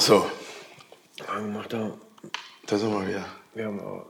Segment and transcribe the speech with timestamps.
[0.00, 0.30] So,
[1.28, 1.92] Hagen macht da.
[2.66, 3.26] da sind wir wieder.
[3.52, 4.06] Wir haben aber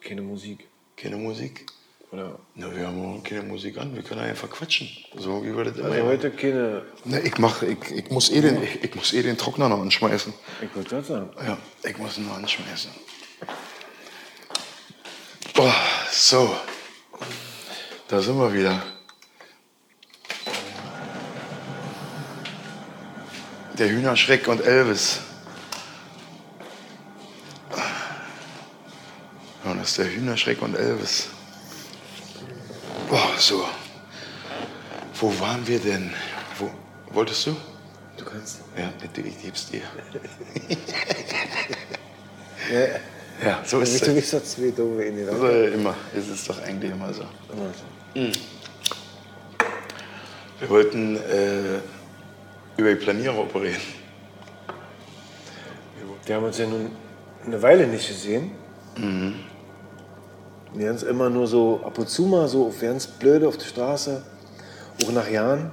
[0.00, 0.66] keine Musik.
[0.96, 1.64] Keine Musik?
[2.10, 2.40] Oder?
[2.56, 3.94] Na, wir haben auch keine Musik an.
[3.94, 4.88] Wir können einfach quatschen.
[5.16, 6.08] So wie wir das immer Also machen.
[6.08, 6.82] heute keine.
[7.04, 9.80] Na, ich, mach, ich, ich, muss eh den, ich, ich muss eh den Trockner noch
[9.80, 10.34] anschmeißen.
[10.60, 11.30] Ich wollte gerade sagen.
[11.46, 12.90] Ja, ich muss ihn noch anschmeißen.
[15.56, 15.70] Oh,
[16.10, 16.56] so.
[18.08, 18.82] Da sind wir wieder.
[23.78, 25.20] Der Hühnerschreck und Elvis.
[29.98, 31.28] Der Hühnerschreck und Elvis.
[33.08, 33.64] Boah, so.
[35.20, 36.12] Wo waren wir denn?
[36.58, 36.70] Wo,
[37.12, 37.56] wolltest du?
[38.16, 38.60] Du kannst.
[38.76, 39.82] Ja, ich gib's dir.
[42.70, 44.14] Ja, Ja, so ist du es.
[44.14, 45.94] bist so zwei doofe in Also immer.
[46.14, 47.22] Es ist doch eigentlich immer so.
[47.22, 48.32] Also.
[50.58, 51.78] Wir wollten äh,
[52.76, 53.80] über die Planierung reden.
[56.26, 56.90] Wir haben uns ja nun
[57.46, 58.50] eine Weile nicht gesehen.
[60.74, 63.66] Wir haben uns immer nur so ab und zu mal so ganz blöde auf der
[63.66, 64.22] Straße,
[65.02, 65.72] auch nach Jahren.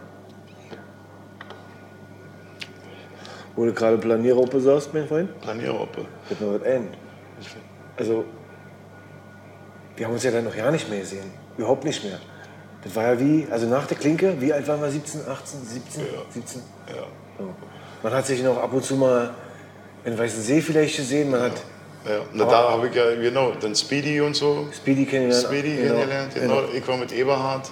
[3.55, 6.05] Wo du gerade Planierrope saßt, mein Freund, Planierroppe.
[6.27, 6.89] wird noch was ein.
[7.97, 8.25] Also,
[9.95, 11.31] wir haben uns ja dann noch ja nicht mehr gesehen.
[11.57, 12.19] Überhaupt nicht mehr.
[12.83, 14.89] Das war ja wie, also nach der Klinke, wie alt waren wir?
[14.89, 16.01] 17, 18, 17?
[16.03, 16.07] Ja.
[16.29, 16.61] 17?
[16.87, 16.93] Ja.
[17.39, 17.49] So.
[18.03, 19.33] Man hat sich noch ab und zu mal
[20.03, 21.31] in Weißen See vielleicht gesehen.
[21.31, 21.63] Man hat
[22.07, 24.67] Ja, na, da habe ich ja, genau, dann Speedy und so.
[24.71, 25.45] Speedy kennengelernt.
[25.47, 26.63] Speedy Genau, kennengelernt, genau.
[26.73, 27.71] Ich war mit Eberhard,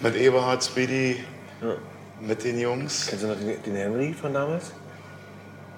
[0.00, 1.22] mit Eberhard, Speedy,
[1.62, 1.74] Ja.
[2.20, 3.06] mit den Jungs.
[3.08, 4.72] Kennst du noch den, den Henry von damals?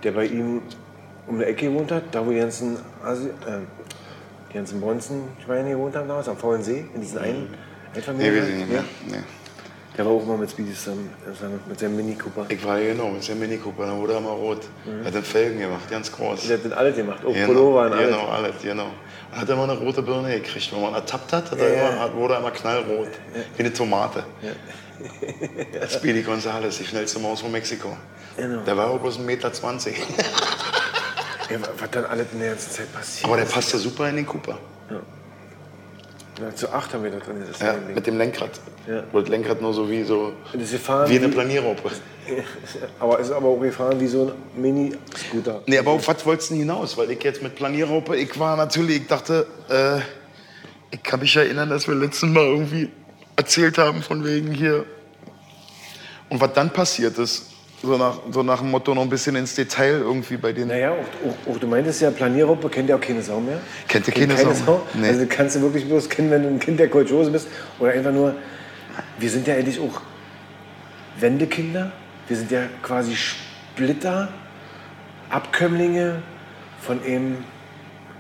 [0.03, 0.63] Der bei ihm
[1.27, 3.61] um die Ecke gewohnt hat, da wo die ganzen, Asi äh,
[4.51, 8.35] die ganzen Bonzen-Schweine gewohnt haben damals, am Faulen See, in diesen einen Nee, Einfamilien.
[8.35, 8.85] wir sind nicht mehr.
[9.07, 9.17] Nee.
[9.97, 11.09] Der war auch immer mit Speedy zusammen,
[11.69, 12.45] mit seinem Mini Cooper.
[12.51, 14.61] Ich war ja genau mit dem Mini Cooper, dann wurde er mal rot.
[15.01, 16.47] Er hat den Felgen gemacht, ganz groß.
[16.49, 18.07] Der hat den alles gemacht, auch Genau, Pullover und alles.
[18.09, 18.91] genau, alles, genau.
[19.33, 20.71] Und hat immer eine rote Birne gekriegt.
[20.73, 21.89] Wenn man ertappt hat, hat Ja, er ja.
[21.91, 23.09] immer, wurde er immer knallrot.
[23.57, 24.25] Wie eine Tomate.
[25.89, 27.97] Speedy Gonzales, die schnellste Maus von Mexiko.
[28.37, 28.63] Genau.
[28.63, 29.51] Der war auch bloß 1,20 Meter.
[31.49, 33.25] Ja, was dann alles in der ganzen Zeit passiert.
[33.27, 34.59] Aber der passte super in den Cooper.
[34.91, 34.97] Ja,
[36.55, 37.65] zu acht haben wir da drin gesessen.
[37.65, 37.95] Ja, Ding.
[37.95, 38.51] mit dem Lenkrad.
[38.87, 39.05] Ja.
[39.13, 41.91] Wo das Lenkrad nur so wie so wie eine Planierrope.
[43.01, 45.63] aber ist aber auch gefahren wie so ein Mini-Scooter.
[45.67, 46.97] Nee, aber auf was wolltest du denn hinaus?
[46.97, 50.01] Weil ich jetzt mit Planierrope, ich war natürlich, ich dachte, äh,
[50.91, 52.91] ich kann mich erinnern, dass wir letztes Mal irgendwie
[53.37, 54.85] erzählt haben von wegen hier.
[56.29, 59.55] Und was dann passiert ist, so nach, so nach dem Motto noch ein bisschen ins
[59.55, 60.69] Detail irgendwie bei den.
[60.69, 63.59] Naja, auch, auch, auch du meintest ja, Planierroppe kennt ja auch keine Sau mehr.
[63.89, 64.83] Kennt ihr Kennt keine Sau?
[64.95, 65.09] Nee.
[65.09, 67.49] Also kannst du wirklich bloß kennen, wenn du ein Kind der Kolchose bist.
[67.79, 68.35] Oder einfach nur,
[69.19, 70.01] wir sind ja eigentlich auch
[71.21, 71.93] Wendekinder.
[72.29, 74.29] Wir sind ja quasi Splitter,
[75.31, 76.23] Abkömmlinge
[76.81, 77.39] von einem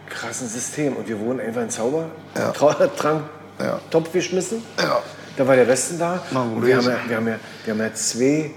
[0.09, 0.97] krassen System.
[0.97, 2.51] Und wir wurden einfach in Zauber, Ja.
[2.53, 3.23] Tra- Trank,
[3.59, 3.81] Ja.
[3.91, 4.63] Topf geschmissen.
[4.79, 5.03] Ja.
[5.37, 6.23] Da war der Westen da.
[6.31, 8.51] Na, und wir haben, ja, wir, haben ja, wir haben ja zwei,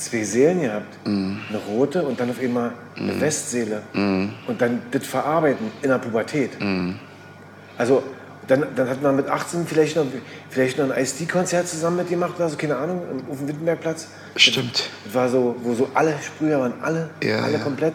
[0.00, 1.06] zwei Seelen gehabt.
[1.06, 1.40] Mhm.
[1.48, 3.82] Eine rote und dann auf einmal eine Westseele.
[3.92, 6.50] Und dann das Verarbeiten in der Pubertät.
[7.78, 8.02] Also
[8.46, 10.06] dann, dann hat man mit 18 vielleicht noch,
[10.48, 14.08] vielleicht noch ein ISD-Konzert zusammen mitgemacht oder so, keine Ahnung, auf dem Wittenbergplatz.
[14.34, 14.90] Stimmt.
[15.04, 17.60] Das war so, wo so alle Sprüher waren, alle, Ja, alle ja.
[17.60, 17.94] komplett.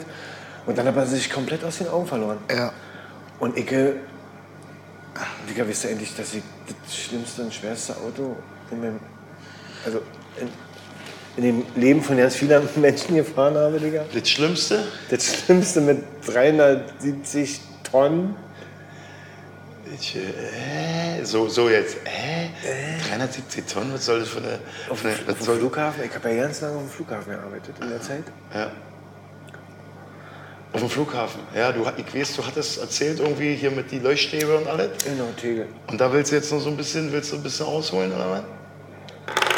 [0.66, 2.38] Und dann hat man sich komplett aus den Augen verloren.
[2.50, 2.72] Ja.
[3.40, 6.44] Und ich, Digga, wisst ihr endlich, dass ich
[6.86, 8.38] das schlimmste und schwerste Auto
[8.72, 9.00] in meinem,
[9.86, 10.00] also
[10.40, 10.48] in,
[11.38, 14.06] in dem Leben von ganz vielen Menschen gefahren habe, Digga?
[14.14, 14.84] Das Schlimmste?
[15.10, 18.36] Das schlimmste mit 370 Tonnen.
[19.94, 21.98] Ich, äh, so, so jetzt.
[22.06, 22.50] Äh,
[23.10, 24.60] 370 Tonnen, was soll das für eine.
[24.90, 27.32] Auf, für eine auf dem soll, Flughafen, ich habe ja ganz lange auf dem Flughafen
[27.32, 28.24] gearbeitet in der Zeit.
[28.54, 28.72] Ja.
[30.74, 31.42] Auf dem Flughafen.
[31.56, 34.90] Ja, du, ich weiß, du hattest erzählt irgendwie hier mit die Leuchtstäbe und alles.
[35.06, 35.68] Genau, Tegel.
[35.88, 38.32] Und da willst du jetzt noch so ein bisschen, willst du ein bisschen ausholen oder
[38.32, 38.44] was?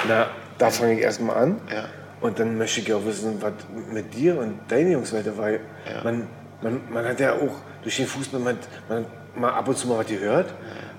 [0.08, 1.62] Na, da fange ich erstmal an.
[1.74, 1.86] Ja.
[2.22, 3.54] Und dann möchte ich auch wissen, was
[3.92, 6.04] mit dir und deinen Jungs weiter, weil Ja.
[6.04, 6.28] man,
[6.62, 8.58] man, man hat ja auch durch den Fußball man,
[8.90, 9.06] man
[9.36, 10.52] mal ab und zu mal was gehört,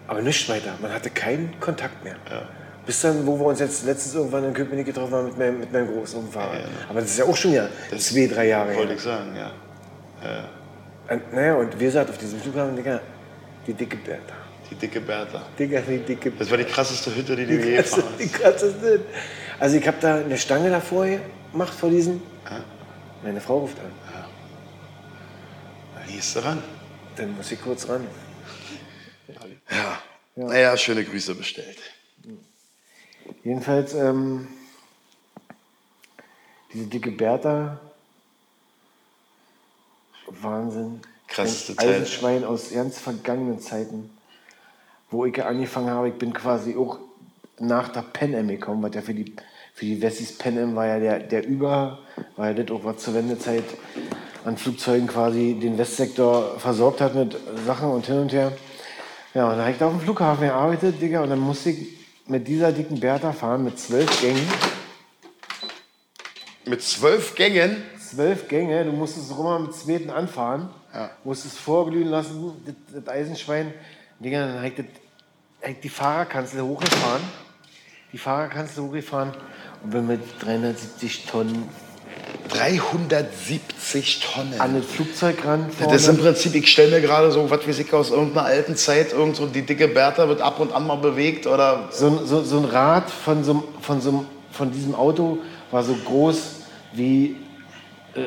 [0.06, 0.70] aber nichts weiter.
[0.80, 2.14] Man hatte keinen Kontakt mehr.
[2.86, 5.72] Bis dann, wo wir uns jetzt letztens irgendwann in Köpenick getroffen haben mit meinem, mit
[5.72, 6.60] meinem Großen dem Fahrrad.
[6.88, 7.66] Aber das ist ja auch schon ja
[7.98, 8.96] zwei, drei Jahre Wollte her.
[8.96, 9.50] ich sagen, ja.
[11.10, 13.00] Und, naja, und wie gesagt, auf diesem Flughafen, Digga,
[13.66, 14.34] die dicke Bertha.
[14.70, 15.46] Die dicke Bertha.
[15.58, 18.28] Digga, die dicke Das war die krasseste Hütte, die du je Die gefahren krasse- die
[18.28, 19.00] krasseste.
[19.58, 21.06] Also ich habe da eine Stange davor
[21.52, 22.20] gemacht vor diesem.
[22.44, 22.64] Ja.
[23.22, 23.90] Meine Frau ruft an.
[25.94, 26.62] Da hieß du ran.
[27.16, 28.06] Dann muss ich kurz ran.
[29.70, 30.02] Ja.
[30.36, 31.78] Naja, schöne Grüße bestellt.
[33.44, 34.46] Jedenfalls, ähm,
[36.72, 37.80] diese dicke Bertha
[40.26, 41.00] Wahnsinn.
[41.26, 41.86] Krasseste Zeit.
[41.88, 44.10] Eisenschwein aus ganz vergangenen Zeiten,
[45.10, 46.08] wo ich angefangen habe.
[46.08, 46.98] Ich bin quasi auch
[47.58, 49.34] nach der Pen Am gekommen, weil ja für die,
[49.74, 51.98] für die Wessis Pen Am war ja der, der Über,
[52.36, 53.64] war ja das auch, was zur Wendezeit
[54.44, 58.52] an Flugzeugen quasi den Westsektor versorgt hat mit Sachen und hin und her.
[59.34, 61.98] Ja, und dann habe ich da auf dem Flughafen gearbeitet, Digga, und dann musste ich
[62.26, 64.46] mit dieser dicken Bertha fahren, mit zwölf Gängen.
[66.66, 67.82] Mit zwölf Gängen.
[67.98, 71.10] zwölf Gänge, du musstest rum mit zweiten anfahren, Ja.
[71.24, 73.72] musstest vorglühen lassen, das, das Eisenschwein.
[74.20, 74.86] Digga, dann habe ich, das-
[75.62, 77.22] hab ich die Fahrerkanzel hochgefahren,
[78.12, 79.32] die Fahrerkanzel hochgefahren
[79.82, 81.68] und bin mit 370 Tonnen
[82.48, 84.60] 370 Tonnen.
[84.60, 85.66] an das Flugzeug ran.
[85.80, 86.30] Das ist im vorne.
[86.30, 89.46] Prinzip, ich stelle mir gerade so, was weiß ich, aus irgendeiner alten Zeit, irgend so
[89.46, 92.64] die dicke Bertha wird ab und an mal bewegt oder so, ein- so, so ein
[92.64, 95.38] Rad von, so, von, so, von diesem Auto
[95.70, 96.38] war so groß
[96.92, 97.36] wie,
[98.14, 98.20] äh,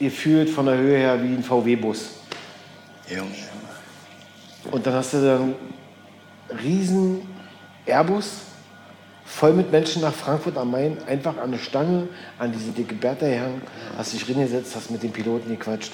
[0.00, 2.10] gefühlt von der Höhe her wie ein VW-Bus.
[3.08, 3.30] Junge.
[4.70, 7.22] Und dann hast du dann einen riesen
[7.86, 8.30] Airbus
[9.24, 12.08] voll mit Menschen nach Frankfurt am Main, einfach an eine Stange,
[12.38, 13.62] an diese dicke Bertha gehangen,
[13.96, 15.92] hast dich reingesetzt, hast mit dem Piloten gequatscht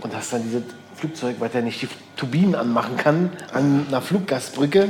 [0.00, 0.62] und hast dann dieses
[0.94, 4.88] Flugzeug, weil der nicht die Turbinen anmachen kann, an einer Fluggastbrücke.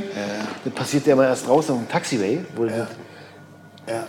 [0.63, 2.87] Das passiert ja immer erst raus am Taxiway, wo das
[3.87, 4.07] Ja.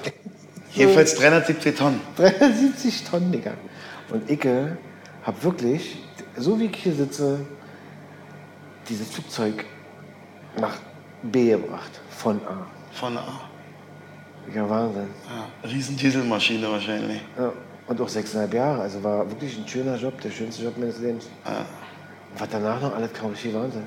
[0.72, 2.00] Jedenfalls 370 Tonnen.
[2.16, 3.52] 370 Tonnen, Digga.
[4.10, 5.96] Und ich habe wirklich,
[6.36, 7.40] so wie ich hier sitze,
[8.88, 9.64] dieses Flugzeug
[10.60, 10.76] nach
[11.22, 11.90] B gebracht.
[12.10, 12.66] Von A.
[12.92, 13.40] Von A.
[14.54, 15.08] Ja, Wahnsinn.
[15.28, 15.68] Ja.
[15.68, 17.20] Riesen Dieselmaschine wahrscheinlich.
[17.38, 17.52] Ja.
[17.88, 18.82] Und auch sechseinhalb Jahre.
[18.82, 21.26] Also war wirklich ein schöner Job, der schönste Job meines Lebens.
[21.44, 21.58] Ja.
[22.32, 23.84] Und was danach noch alles kam, ist viel Wahnsinn.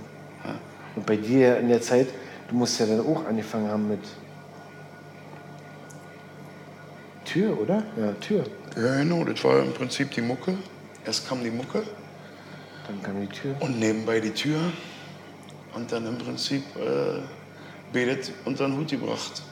[0.95, 2.07] Und bei dir in der Zeit,
[2.49, 3.99] du musst ja dann auch angefangen haben mit
[7.25, 7.83] Tür, oder?
[7.97, 8.43] Ja, Tür.
[8.75, 10.55] Ja, genau, das war im Prinzip die Mucke.
[11.05, 11.83] Erst kam die Mucke
[12.87, 13.55] Dann kam die Tür.
[13.59, 14.57] und nebenbei die Tür.
[15.75, 17.19] Und dann im Prinzip äh,
[17.93, 19.43] betet unter den Hut gebracht.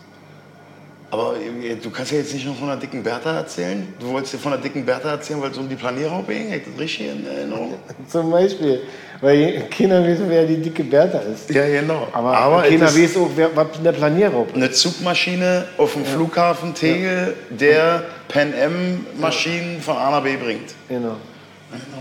[1.09, 3.93] Aber äh, du kannst ja jetzt nicht nur von der dicken Bertha erzählen.
[3.99, 6.51] Du wolltest dir von der dicken Bertha erzählen, weil es um die Planierraupe ging.
[6.51, 7.75] Ich das richtig in Erinnerung?
[8.09, 8.81] Zum Beispiel.
[9.21, 11.49] Weil keiner weiß, wer die dicke Bertha ist.
[11.49, 12.07] Ja, genau.
[12.11, 14.55] Aber, es keiner weiß auch, wer, was der Planierraub ist.
[14.55, 20.73] eine Zugmaschine auf dem Flughafen Tegel, der Pan Am Maschinen von A nach B bringt.
[20.89, 21.15] Genau,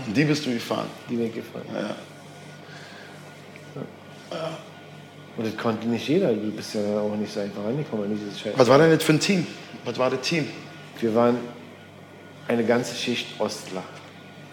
[0.05, 0.87] Und die bist du gefahren.
[1.09, 1.65] die mir gefallen.
[1.73, 1.95] Ja.
[5.37, 6.33] Und das konnte nicht jeder.
[6.33, 8.53] Du bist ja auch nicht so einfach rangekommen an dieses Scheiß.
[8.55, 9.45] Was war denn das für ein Team?
[9.85, 10.47] Was war das Team?
[10.99, 11.37] Wir waren
[12.47, 13.83] eine ganze Schicht Ostler.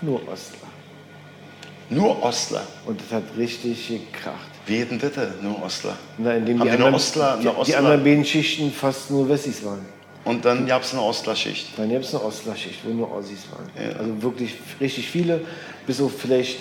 [0.03, 0.69] Nur Ostler.
[1.91, 2.67] Nur Ostler.
[2.87, 4.37] Und das hat richtig gekracht.
[4.67, 5.33] Wie hätten das denn?
[5.43, 5.97] Nur Ostler.
[6.19, 7.79] Na, indem Haben die, anderen, Ostler- die, nur die Ostler?
[7.79, 9.85] anderen beiden Schichten fast nur Wessis waren.
[10.25, 11.69] Und dann gab es eine Ostlerschicht.
[11.77, 13.69] Dann gibt es eine Ostlerschicht, wo nur Ossis waren.
[13.77, 13.99] Ja.
[13.99, 15.43] Also wirklich richtig viele,
[15.87, 16.59] bis auf vielleicht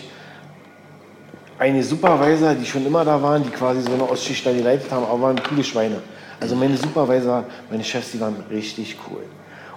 [1.64, 5.06] eine Supervisor, die schon immer da waren, die quasi so eine Ostschicht da geleitet haben,
[5.06, 6.02] aber waren coole Schweine.
[6.42, 9.24] Also meine Supervisor, meine Chefs, die waren richtig cool.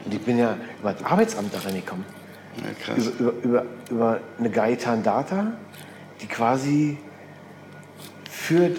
[0.05, 2.05] Und ich bin ja über das Arbeitsamt da reingekommen.
[2.57, 2.95] Ja.
[2.97, 5.53] Über, über, über, über eine Gaetan Data,
[6.21, 6.99] die quasi
[8.29, 8.71] für,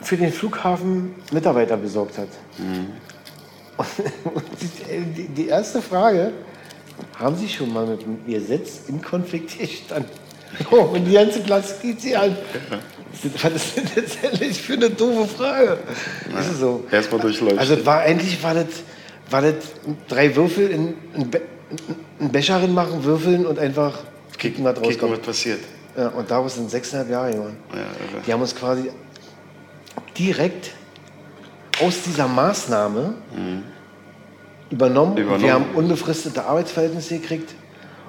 [0.00, 2.28] für den Flughafen Mitarbeiter besorgt hat.
[3.76, 4.44] Und
[5.16, 6.32] die, die erste Frage,
[7.16, 10.23] haben Sie schon mal mit mir Sitz im Konflikt gestanden?
[10.70, 12.36] Oh, und die ganze Klasse geht sie an.
[13.42, 15.78] Was ist denn letztendlich für eine doofe Frage?
[16.38, 16.84] Ist es so?
[16.90, 17.58] Erstmal durchleuchten.
[17.58, 18.66] Also war eigentlich war das,
[19.30, 19.54] war das
[20.08, 21.40] drei Würfel in einen Be
[22.20, 23.98] einen Becher reinmachen, würfeln und einfach
[24.38, 25.22] kicken, was Kicken, was rauskommt.
[25.22, 25.60] passiert.
[25.96, 27.56] Ja, und daraus sind sechseinhalb Jahre geworden.
[27.72, 28.22] Ja, irre.
[28.24, 28.90] Die haben uns quasi
[30.16, 30.70] direkt
[31.82, 33.14] aus dieser Maßnahme
[34.70, 35.16] übernommen.
[35.16, 35.42] Übernommen.
[35.42, 37.54] Wir haben unbefristete Arbeitsverhältnisse gekriegt,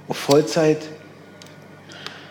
[0.07, 0.81] auf Vollzeit,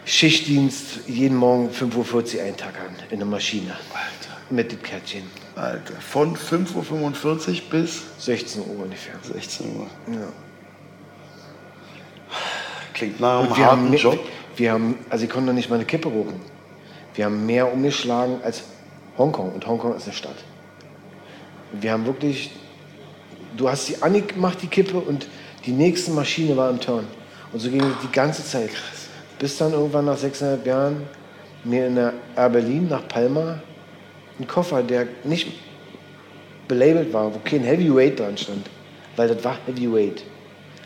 [0.05, 3.71] Schichtdienst, jeden Morgen 5.40 Uhr eintackern in der Maschine.
[3.93, 4.37] Alter.
[4.51, 5.23] Mit dem Kärtchen.
[5.57, 5.95] Alter.
[6.01, 9.15] Von 5.45 Uhr bis 16 Uhr ungefähr.
[9.23, 9.87] 16 Uhr.
[10.13, 10.29] Ja.
[12.93, 14.19] Klingt nach einem Und wir haben, harten mehr- Job.
[14.57, 16.41] wir haben, also ich konnte noch nicht mal eine Kippe rauchen.
[17.15, 18.63] Wir haben mehr umgeschlagen als
[19.17, 19.53] Hongkong.
[19.53, 20.37] Und Hongkong ist eine Stadt.
[21.73, 22.51] Wir haben wirklich,
[23.57, 25.27] du hast die angemacht, die Kippe, und
[25.65, 27.07] die nächste Maschine war im Turn.
[27.53, 28.71] Und so ging es die ganze Zeit.
[29.45, 31.03] Bis dann irgendwann nach sechseinhalb Jahren
[31.65, 33.61] mir in der Berlin nach Palma
[34.41, 35.49] ein Koffer, der nicht
[36.67, 38.71] belabelt war, wo kein Heavyweight dran stand.
[39.17, 40.25] Weil das war Heavyweight.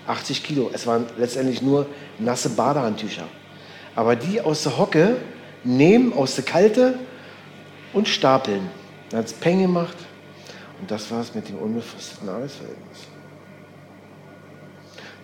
[0.09, 0.73] 80 Kilo.
[0.75, 1.87] Es waren letztendlich nur
[2.19, 3.29] nasse Badehandtücher.
[3.95, 5.19] Aber die aus der Hocke
[5.63, 6.99] nehmen, aus der Kalte
[7.93, 8.69] und stapeln.
[9.11, 9.97] Dann hat es Peng gemacht.
[10.81, 13.07] Und das war es mit dem unbefristeten Arbeitsverhältnis.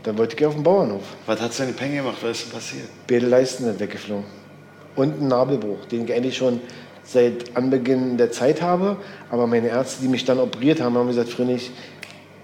[0.04, 1.02] Dann wollte ich auf den Bauernhof.
[1.26, 2.18] Was hat's denn die Penge gemacht?
[2.22, 2.88] Was ist denn passiert?
[3.06, 4.24] Beide Leisten sind weggeflogen.
[4.96, 6.60] Und ein Nabelbruch, den ich eigentlich schon
[7.02, 8.96] seit Anbeginn der Zeit habe.
[9.30, 11.70] Aber meine Ärzte, die mich dann operiert haben, haben gesagt, Friedrich,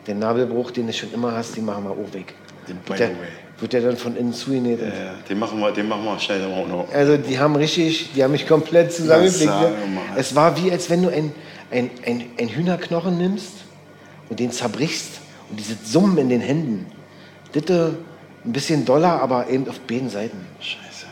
[0.07, 2.35] den Nabelbruch, den du schon immer hast, den machen wir auch weg.
[2.67, 3.11] Den Wird der,
[3.59, 4.81] wird der dann von innen zugenäht.
[4.81, 6.93] Ja, ja, den machen wir, den machen wir schnell auch noch.
[6.93, 9.73] Also die haben richtig, die haben mich komplett sag mal.
[10.17, 11.33] Es war wie, als wenn du ein,
[11.71, 13.53] ein, ein, ein Hühnerknochen nimmst
[14.29, 16.87] und den zerbrichst und diese Summen in den Händen.
[17.55, 17.97] Ditte
[18.45, 20.39] ein bisschen doller, aber eben auf beiden Seiten.
[20.61, 21.07] Scheiße.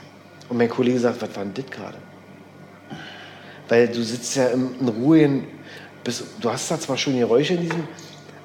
[0.49, 1.99] Und mein Kollege sagt, was war denn das gerade?
[3.69, 5.45] Weil du sitzt ja im, in Ruhe, in,
[6.05, 7.85] bis, du hast da zwar schon Geräusche in diesem,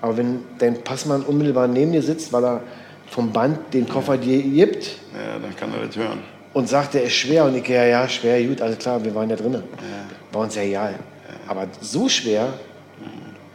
[0.01, 2.61] aber wenn dein Passmann unmittelbar neben dir sitzt, weil er
[3.09, 6.19] vom Band den Koffer dir gibt Ja, dann kann er das hören.
[6.53, 9.29] und sagt, der ist schwer und ich, ja, ja, schwer, gut, alles klar, wir waren
[9.29, 9.63] ja drinnen.
[10.33, 10.95] War uns ja egal.
[11.47, 12.53] Aber so schwer,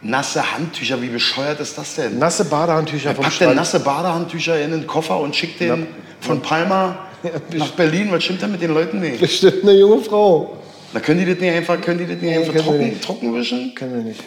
[0.01, 2.19] Nasse Handtücher, wie bescheuert ist das denn?
[2.19, 3.57] nasse Badehandtücher vom Packt denn Strand.
[3.57, 5.89] nasse Badehandtücher in den Koffer und schickt den
[6.21, 7.07] von Palma
[7.53, 8.13] nach Berlin?
[8.13, 9.21] Was stimmt denn mit den Leuten nicht?
[9.21, 10.57] Bestimmt eine junge Frau.
[10.93, 13.03] Na, können die das nicht einfach, können die das nicht einfach können trocken, nicht.
[13.03, 13.75] trocken wischen?
[13.75, 14.21] Können wir nicht.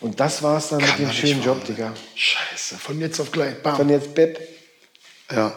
[0.00, 1.92] Und das war's dann Kann mit dem schönen wahr Job, Digga.
[2.16, 3.62] Scheiße, von jetzt auf gleich.
[3.62, 3.76] Bam.
[3.76, 4.38] Von jetzt Beb.
[5.32, 5.52] Ja.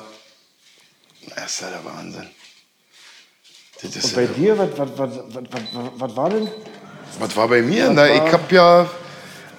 [1.35, 2.27] Das ist ja der Wahnsinn.
[3.81, 6.47] Das ist Und ja bei der dir, was, was, was, was, was, was war denn?
[7.19, 7.87] Was war bei mir?
[7.87, 8.89] Was Na, war- ich hab ja,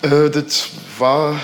[0.02, 1.34] äh, das war,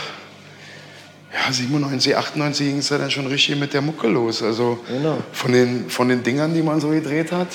[1.33, 4.43] ja, 97, 98 ging es ja dann schon richtig mit der Mucke los.
[4.43, 5.19] Also Genau.
[5.33, 7.49] von, den, von den Dingern, die man so gedreht hat,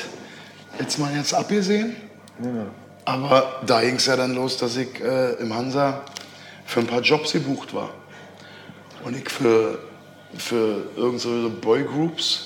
[0.80, 1.96] jetzt mal jetzt abgesehen.
[3.06, 6.04] Aber da ging es ja dann los, dass ich äh, im Hansa
[6.66, 7.90] für ein paar Jobs gebucht war.
[9.04, 9.80] Und ich für,
[10.38, 12.46] für irgend so Boygroups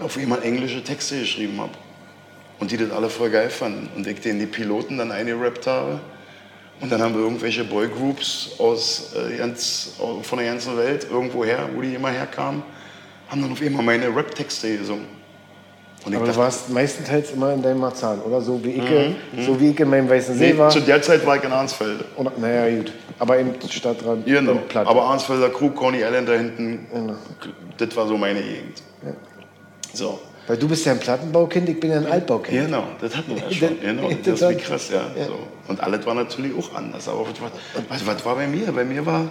[0.00, 1.72] auf einmal englische Texte geschrieben habe.
[2.60, 3.88] Und die das alle voll geil fanden.
[3.96, 5.98] Und ich denen die Piloten dann eingerappt habe.
[6.82, 11.80] Und dann haben wir irgendwelche Boygroups aus, äh, ganz, von der ganzen Welt, irgendwoher, wo
[11.80, 12.62] die immer herkamen,
[13.28, 15.06] haben dann auf einmal meine Rap-Texte gesungen.
[16.04, 18.40] Und Aber du dachte, warst meistenteils immer in deinem Marzahn, oder?
[18.40, 20.68] So wie ich, so wie ich in meinem Weißen See nee, war.
[20.70, 22.04] zu der Zeit war ich in Arnsfelde.
[22.16, 22.92] Oder, naja, gut.
[23.20, 24.26] Aber im Stadtrand.
[24.26, 24.54] Genau.
[24.68, 24.88] Platt.
[24.88, 27.14] Aber Arnsfelder Krug, Coney Island da hinten, Genau.
[27.78, 28.82] das war so meine Gegend.
[29.94, 30.18] So.
[30.46, 32.66] Weil du bist ja ein Plattenbaukind, ich bin ja ein Altbaukind.
[32.66, 33.80] Genau, das hatten wir ja schon.
[33.80, 35.02] Genau, das ist wie krass, ja.
[35.26, 35.38] So.
[35.68, 37.08] Und alles war natürlich auch anders.
[37.08, 37.52] Aber was,
[37.88, 38.72] was, was war bei mir?
[38.72, 39.30] Bei mir war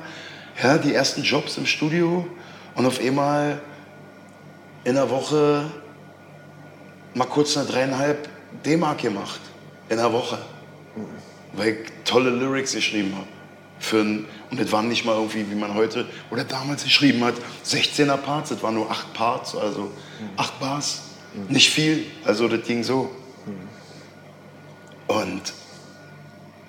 [0.62, 2.26] ja, die ersten Jobs im Studio
[2.76, 3.60] und auf einmal
[4.84, 5.66] in der Woche
[7.14, 8.30] mal kurz eine dreieinhalb
[8.66, 9.42] D-Mark gemacht.
[9.90, 10.38] In der Woche.
[11.54, 13.28] Weil ich tolle Lyrics geschrieben habe.
[13.82, 17.34] Für ein, und das waren nicht mal irgendwie, wie man heute oder damals geschrieben hat,
[17.66, 19.92] 16er Parts, das waren nur 8 Parts, also
[20.38, 21.02] 8 Bars.
[21.50, 23.10] Nicht viel, also das ging so.
[25.08, 25.42] Und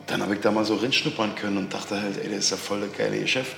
[0.07, 2.57] dann habe ich da mal so rinschnuppern können und dachte halt, ey, das ist ja
[2.57, 3.57] voll das geile Geschäft.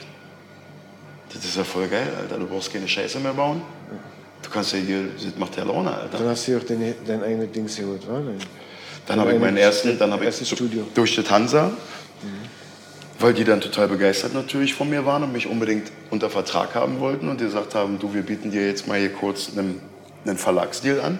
[1.33, 2.39] Das ist ja voll geil, Alter.
[2.39, 3.63] Du brauchst keine Scheiße mehr bauen.
[4.43, 6.19] Du kannst ja hier, das macht ja Laune, Alter.
[6.19, 8.23] Dann hast du auch dein, dein eigenes Dings geholt, oder?
[9.07, 10.87] Dann habe ich meinen ersten, dann habe ich Studio.
[10.95, 11.73] durch das Hansa,
[13.25, 17.01] weil die dann total begeistert natürlich von mir waren und mich unbedingt unter Vertrag haben
[17.01, 19.81] wollten und die gesagt haben, du, wir bieten dir jetzt mal hier kurz einen,
[20.27, 21.19] einen Verlagsdeal an.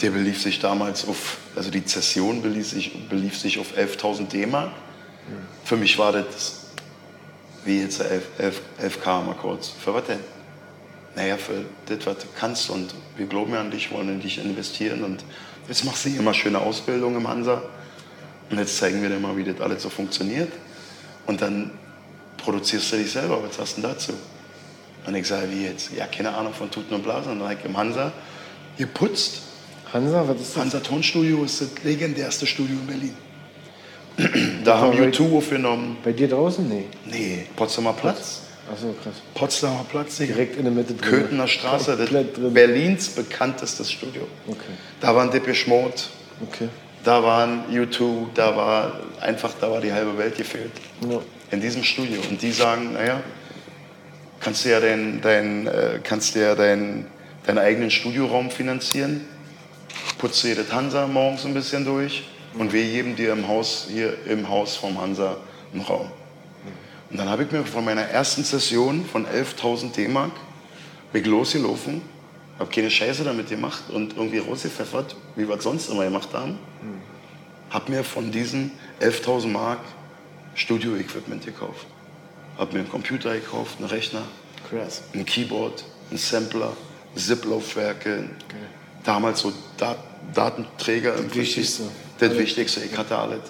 [0.00, 4.70] Der belief sich damals auf, also die Zession belief sich, belief sich auf 11.000 D-Mark.
[5.62, 6.68] Für mich war das,
[7.66, 9.68] wie jetzt 11, 11, 11k mal kurz.
[9.78, 10.20] Für was denn?
[11.16, 14.42] Naja, für das, was du kannst und wir glauben ja an dich, wollen in dich
[14.42, 15.22] investieren und
[15.68, 17.60] jetzt machst du hier immer schöne Ausbildung im Hansa
[18.48, 20.48] und jetzt zeigen wir dir mal, wie das alles so funktioniert
[21.26, 21.70] und dann
[22.36, 24.12] produzierst du dich selber, was hast du denn dazu?
[25.06, 25.90] Und ich sage, wie jetzt?
[25.96, 28.12] Ja, keine Ahnung von Tuten und Blasen und dann habe ich im Hansa
[28.78, 29.42] geputzt.
[29.92, 30.62] Hansa, was ist das?
[30.62, 33.16] Hansa Tonstudio ist das legendärste Studio in Berlin.
[34.64, 35.96] Da haben bei- U2 aufgenommen.
[36.04, 36.66] Bei dir draußen?
[36.68, 36.86] Nee.
[37.04, 38.42] Nee, Potsdamer Platz.
[38.72, 39.14] Achso, krass.
[39.34, 40.34] Potsdamer Platz, Digga.
[40.34, 41.10] Direkt in der Mitte drin.
[41.10, 41.96] Köthener Straße.
[42.52, 44.26] Berlins bekanntestes Studio.
[44.46, 44.58] Okay.
[45.00, 45.94] Da waren Depeche Mode,
[46.48, 46.68] Okay.
[47.04, 50.72] Da waren U2, da war einfach, da war die halbe Welt gefehlt.
[51.08, 51.20] Ja.
[51.50, 52.20] In diesem Studio.
[52.28, 53.22] Und die sagen, naja,
[54.40, 57.06] kannst du ja deinen dein, äh, kannst du ja dein,
[57.46, 59.26] deinen eigenen Studioraum finanzieren,
[60.42, 62.24] dir das Hansa morgens ein bisschen durch
[62.58, 65.36] und wir geben dir im Haus, hier im Haus vom Hansa
[65.72, 66.10] einen Raum.
[67.10, 70.32] Und dann habe ich mir von meiner ersten Session von 11.000 D-Mark
[71.14, 72.02] bin losgelaufen,
[72.58, 76.58] habe keine Scheiße damit gemacht und irgendwie rausgepfeffert, wie wir es sonst immer gemacht haben.
[77.70, 78.70] Habe mir von diesen
[79.00, 79.80] 11.000 Mark
[80.54, 81.86] Studio-Equipment gekauft.
[82.58, 84.22] Habe mir einen Computer gekauft, einen Rechner,
[84.70, 85.02] Krass.
[85.12, 86.72] ein Keyboard, ein Sampler,
[87.16, 88.30] Zip-Laufwerke,
[89.02, 89.98] damals so Dat
[90.32, 91.14] Datenträger.
[91.16, 91.36] im Prinzip.
[91.42, 91.82] Wichtigste.
[92.20, 93.40] Das Wichtigste, ich hatte alles.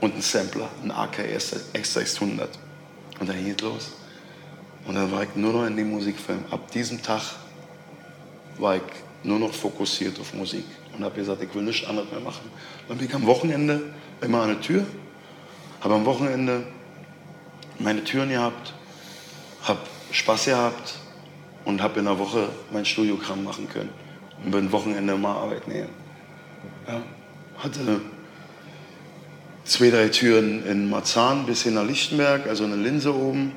[0.00, 2.48] Und ein Sampler, ein AKS X600.
[3.20, 3.92] Und dann ging es los.
[4.86, 6.44] Und dann war ich nur noch in dem Musikfilm.
[6.50, 7.22] Ab diesem Tag
[8.58, 8.82] war ich
[9.22, 10.64] nur noch fokussiert auf Musik
[10.96, 12.50] und habe gesagt, ich will nichts anderes mehr machen.
[12.88, 13.82] Dann bin ich am Wochenende
[14.20, 14.84] immer an der Tür,
[15.80, 16.64] habe am Wochenende
[17.78, 18.72] meine Türen gehabt,
[19.62, 19.80] habe
[20.12, 20.94] Spaß gehabt
[21.64, 23.90] und habe in der Woche mein Studiokram machen können.
[24.44, 25.94] Und bin Wochenende mal arbeiten gegangen.
[26.86, 27.02] Ja,
[27.58, 28.00] hatte
[29.64, 33.52] zwei, drei Türen in Marzahn bis hin nach Lichtenberg, also eine Linse oben.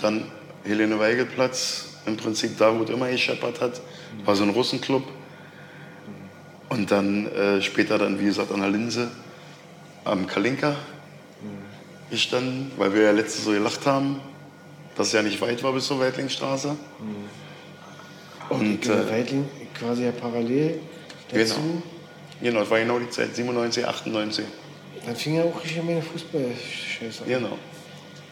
[0.00, 0.24] Dann
[0.64, 3.80] Helene Weigelplatz, im Prinzip da, wo es immer gescheppert hat.
[4.24, 5.04] War so ein Russenclub.
[6.68, 9.10] Und dann äh, später dann, wie gesagt, an der Linse
[10.04, 10.76] am Kalinka
[12.10, 14.20] gestanden, weil wir ja letztens so gelacht haben,
[14.96, 16.76] dass es ja nicht weit war bis zur Weitlingstraße.
[18.48, 19.48] Und, Genau, äh, Weitling
[19.78, 20.80] quasi ja parallel
[21.30, 21.54] dazu.
[21.56, 21.82] Genau.
[22.40, 24.44] Genau, das war genau die Zeit, 97, 98.
[25.04, 27.28] Dann fing ja auch richtig meine Fußball-Scheiße an.
[27.28, 27.58] Genau.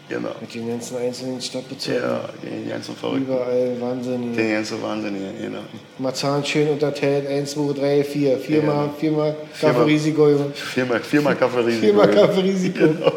[0.08, 0.28] Genau.
[0.40, 2.08] Mit den ganzen einzelnen Stadtbezirken.
[2.08, 3.25] Ja, die ganzen Verrückten.
[3.26, 4.36] Überall Wahnsinn.
[4.36, 5.58] Den ganzen Wahnsinnigen, genau.
[5.98, 7.26] Marzahn schön unterteilt.
[7.26, 8.38] 1, 2, 3, 4.
[8.38, 10.28] Viermal, viermal Kaffeerisiko.
[10.28, 10.50] Junge.
[10.54, 11.80] Viermal, viermal Kaffeerisiko.
[11.86, 12.78] Viermal Kaffeerisiko.
[12.86, 13.12] Genau.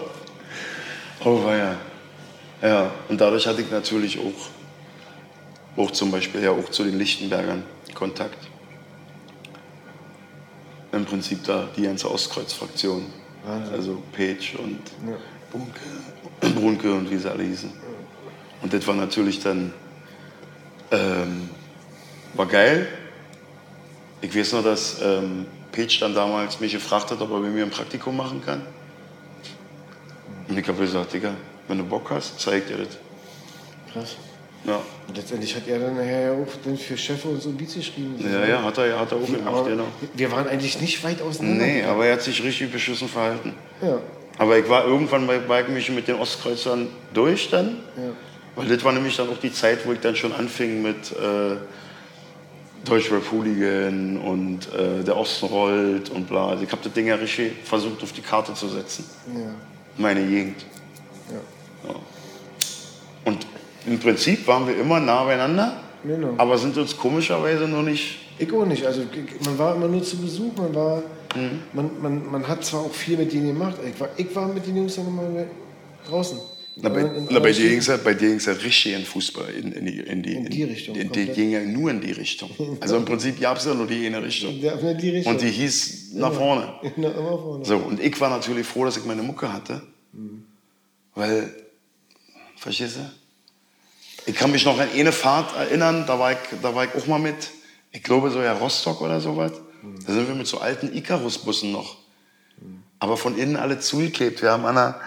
[1.25, 1.75] Oh, war ja.
[2.61, 7.63] Ja, und dadurch hatte ich natürlich auch, auch zum Beispiel ja auch zu den Lichtenbergern
[7.93, 8.37] Kontakt.
[10.91, 13.05] Im Prinzip da die ganze Ostkreuz-Fraktion.
[13.71, 15.15] Also Page und Ja.
[15.51, 15.79] Brunke,
[16.39, 17.71] Brunke und wie sie alle hießen.
[18.61, 19.73] Und das war natürlich dann,
[20.91, 21.49] ähm,
[22.33, 22.87] war geil.
[24.21, 27.63] Ich weiß noch, dass ähm, Page dann damals mich gefragt hat, ob er mit mir
[27.63, 28.61] ein Praktikum machen kann.
[30.47, 31.35] Und ich habe gesagt, Digga,
[31.67, 32.97] wenn du Bock hast, zeig dir das.
[33.93, 34.15] Krass.
[34.65, 37.75] Ja, Und letztendlich hat er dann nachher ja auch dann für Chef und so Beats
[37.75, 38.15] geschrieben.
[38.19, 39.85] ja, ja hat, er, hat er auch gemacht, genau.
[40.13, 41.65] wir waren eigentlich nicht weit auseinander.
[41.65, 43.53] Nee, aber er hat sich richtig beschissen verhalten.
[43.81, 43.99] Ja.
[44.39, 47.77] Aber ich war irgendwann bei, bei mich mit den Ostkreuzern durch dann.
[47.97, 48.03] Ja.
[48.55, 51.57] Weil das war nämlich dann auch die Zeit, wo ich dann schon anfing mit äh,
[52.85, 56.49] Deutschrap Hooligan und äh, der Osten rollt und bla.
[56.49, 59.03] Also ich habe das Ding ja richtig versucht auf die Karte zu setzen.
[59.27, 59.53] Ja.
[59.97, 60.65] Meine Gegend.
[61.29, 61.95] Ja.
[63.25, 63.45] Und
[63.85, 66.33] im Prinzip waren wir immer nah beieinander, Genau.
[66.37, 68.17] aber sind uns komischerweise noch nicht.
[68.37, 68.85] Ich auch nicht.
[68.85, 69.01] Also
[69.45, 71.03] man war immer nur zu Besuch, man war.
[71.35, 71.59] Mhm.
[71.73, 73.75] Man, man, man hat zwar auch viel mit denen gemacht.
[73.87, 75.45] Ich war, ich war mit den Jungs dann immer
[76.07, 76.39] draußen.
[76.81, 79.49] Na, bei, na, bei dir ging es ja, bei dir ging's ja richtig in Fußball,
[79.49, 82.11] in, in, die, in, die, In die Richtung, In, die ging ja nur in die
[82.11, 82.49] Richtung.
[82.79, 84.57] Also im Prinzip gab es ja nur die eine Richtung.
[84.59, 85.33] Ja, in die Richtung.
[85.33, 86.73] Und die hieß nach vorne.
[86.95, 87.65] Na, immer vorne.
[87.65, 89.81] So, und ich war natürlich froh, dass ich meine Mucke hatte.
[91.15, 91.53] Weil,
[92.55, 93.01] verstehst du?
[94.25, 97.07] Ich kann mich noch an eine Fahrt erinnern, da war ich, da war ich auch
[97.07, 97.35] mal mit,
[97.91, 99.51] ich glaube so ja Rostock oder sowas.
[100.05, 101.97] Da sind wir mit so alten Icarus-Bussen noch.
[102.99, 104.41] Aber von innen alle zugeklebt.
[104.41, 104.99] Wir haben an einer,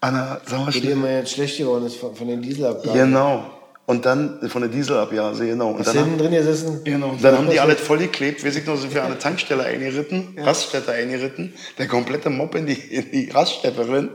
[0.00, 2.94] an einer Wo die immer jetzt schlecht geworden ist von, von den Dieselabgaben.
[2.94, 3.50] Genau.
[3.86, 5.70] Und dann von der Dieselabgase, genau.
[5.70, 6.84] Und Hast dann, hinten haben, drin gesessen?
[6.84, 7.16] genau.
[7.20, 8.44] dann haben die alle vollgeklebt.
[8.44, 12.66] Wir sind noch, sind wir an eine Tankstelle eingeritten, Raststätte eingeritten, der komplette Mob in
[12.66, 14.10] die, in die Raststätte drin.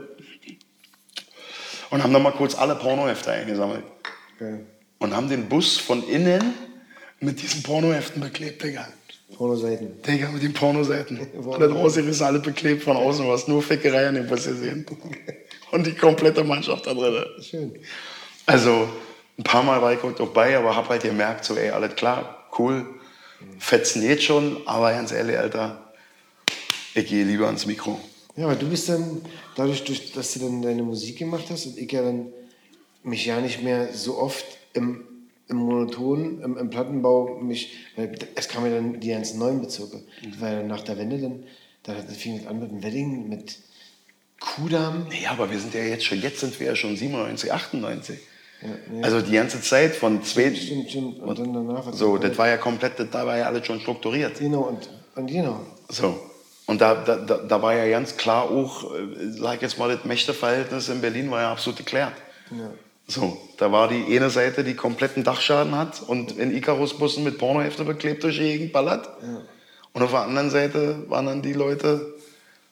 [1.90, 3.84] Und haben dann mal kurz alle Pornohefte eingesammelt.
[4.38, 4.66] Geil.
[4.98, 6.54] Und haben den Bus von innen
[7.20, 8.88] mit diesen Pornoheften beklebt, Digga.
[9.36, 10.00] Pornoseiten.
[10.02, 11.18] Digga, mit den Pornoseiten.
[11.18, 14.86] Und da draußen ist alles beklebt von außen, hast nur Fickerei an dem Bus gesehen.
[15.72, 17.24] Und die komplette Mannschaft da drin.
[17.42, 17.72] Schön.
[18.46, 18.88] Also
[19.38, 22.46] ein paar Mal war ich auch bei, aber hab halt gemerkt, so ey, alles klar,
[22.58, 22.86] cool,
[23.58, 25.92] fetzen geht schon, aber ganz ehrlich, Alter,
[26.94, 28.00] ich gehe lieber ans Mikro.
[28.36, 29.22] Ja, aber du bist dann,
[29.56, 32.32] dadurch, durch, dass du dann deine Musik gemacht hast und ich ja dann
[33.06, 35.04] mich ja nicht mehr so oft im,
[35.48, 40.02] im Monoton, im, im Plattenbau, mich, weil es kamen ja dann die ganzen neuen Bezirke.
[40.24, 41.44] Das war ja nach der Wende dann,
[41.84, 43.58] da fing es an mit dem Wedding, mit
[44.40, 45.06] Kudamm.
[45.22, 48.18] Ja, aber wir sind ja jetzt schon, jetzt sind wir ja schon 97, 98.
[48.60, 49.02] Ja, nee.
[49.02, 51.20] Also die ganze Zeit von zwei, Stimmt, stimmt.
[51.20, 51.92] Und dann danach.
[51.92, 54.38] so, das war ja komplett, da war ja alles schon strukturiert.
[54.38, 55.60] Genau, und, und genau.
[55.88, 56.18] So.
[56.66, 59.94] Und da, da, da, da war ja ganz klar auch, äh, sag ich jetzt mal,
[59.94, 62.14] das Mächteverhältnis in Berlin war ja absolut geklärt.
[62.50, 62.72] Ja.
[63.08, 67.84] So, da war die eine Seite, die kompletten Dachschaden hat und in Icarus-Bussen mit Pornohefte
[67.84, 69.08] beklebt durch die Gegend ballert.
[69.92, 72.14] Und auf der anderen Seite waren dann die Leute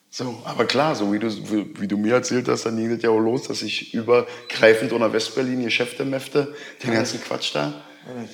[0.09, 0.41] so.
[0.45, 3.09] Aber klar, so wie du, wie, wie du mir erzählt hast, dann ging das ja
[3.09, 7.81] auch los, dass ich übergreifend unter Westberlin Geschäfte mäfte, den ganzen Quatsch da.
[8.07, 8.29] Alright.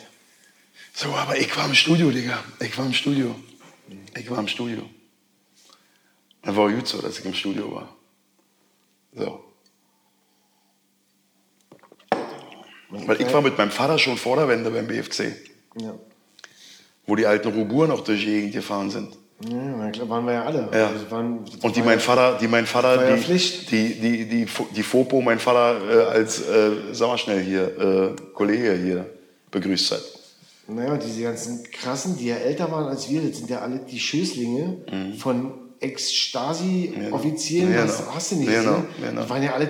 [0.93, 2.37] So, aber ich war im Studio, Digga.
[2.59, 3.33] Ich war im Studio.
[4.17, 4.89] Ich war im Studio.
[6.41, 7.95] Das war gut so, dass ich im Studio war.
[9.13, 9.50] So.
[12.91, 15.33] Weil ich war mit meinem Vater schon vor der Wende beim BFC,
[15.79, 15.93] Ja.
[17.07, 19.17] wo die alten Ruburen noch durch die Gegend gefahren sind.
[19.49, 20.69] Ja, klar, waren wir ja alle.
[20.71, 20.87] Ja.
[20.89, 23.71] Also waren, Und die mein Vater, die mein Vater, ja die, Pflicht.
[23.71, 28.15] die, die, die, die Fopo, mein Vater äh, als, äh, sag mal schnell hier, äh,
[28.35, 29.09] Kollege hier
[29.49, 30.01] begrüßt hat.
[30.67, 33.99] Naja, diese ganzen Krassen, die ja älter waren als wir, das sind ja alle die
[33.99, 37.81] Schößlinge von Ex-Stasi-Offizieren, Genau.
[37.81, 38.85] das hast du nicht Genau, gesehen.
[39.09, 39.23] genau.
[39.23, 39.67] Die waren ja alle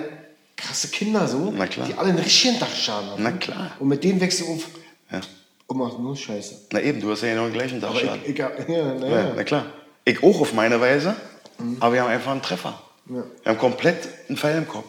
[0.62, 1.52] krasse Kinder so,
[1.86, 3.22] die alle einen richtigen Dachschaden hatten.
[3.22, 3.72] Na klar.
[3.80, 4.66] Und mit denen wächst du auf
[5.10, 5.20] Ja.
[5.66, 6.54] und machst nur Scheiße.
[6.72, 8.20] Na eben, du hast ja genau den gleichen Tag Aber Schaden.
[8.24, 9.32] ich, ich, ja, na Ja, ja.
[9.36, 9.66] na klar.
[10.04, 11.14] Ich auch auf meine Weise,
[11.80, 12.80] aber wir haben einfach einen Treffer.
[13.06, 13.24] Mhm.
[13.42, 14.86] Wir haben komplett einen Pfeil im Kopf.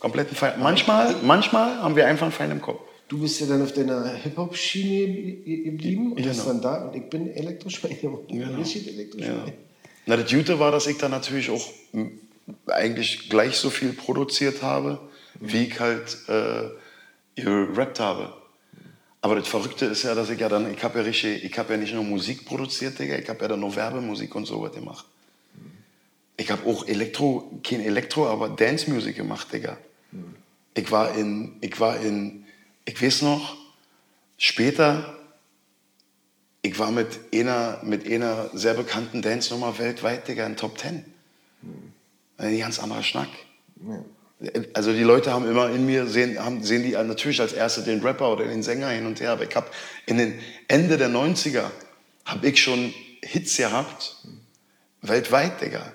[0.00, 0.54] Komplett einen Pfeil.
[0.58, 2.80] Manchmal, manchmal haben wir einfach einen Pfeil im Kopf.
[3.08, 6.44] Du bist ja dann auf deiner Hip-Hop-Schiene ge- geblieben und Genau.
[6.44, 7.96] dann da und ich bin Elektroschwein.
[8.00, 8.58] Genau.
[8.58, 9.46] Richtig Elektroschwein.
[9.46, 9.52] Ja.
[10.06, 11.66] Na, das Gute war, dass ich dann natürlich auch
[12.66, 15.00] eigentlich gleich so viel produziert habe,
[15.40, 16.70] wie ich halt äh,
[17.40, 18.34] gerappt habe.
[19.20, 21.72] Aber das Verrückte ist ja, dass ich ja dann, ich habe ja richtig, ich habe
[21.72, 24.72] ja nicht nur Musik produziert, Digga, ich habe ja dann noch Werbemusik und so was
[24.72, 25.06] gemacht.
[26.36, 29.78] Ich habe auch Elektro, kein Elektro, aber Dance Music gemacht, Digga.
[30.74, 32.44] Ich war in, ich war in,
[32.84, 33.56] ich weiß noch,
[34.36, 35.16] später,
[36.60, 41.13] ich war mit einer, mit einer sehr bekannten Dance-Nummer weltweit, Digga, in Top Ten.
[42.36, 43.28] Ein ganz anderer Schnack.
[44.74, 48.00] Also die Leute haben immer in mir, sehen, haben, sehen die natürlich als erste den
[48.00, 49.30] Rapper oder den Sänger hin und her.
[49.30, 49.68] Aber ich habe
[50.06, 51.64] in den Ende der 90er,
[52.24, 52.92] habe ich schon
[53.22, 54.16] Hits gehabt,
[55.02, 55.92] weltweit, Digga.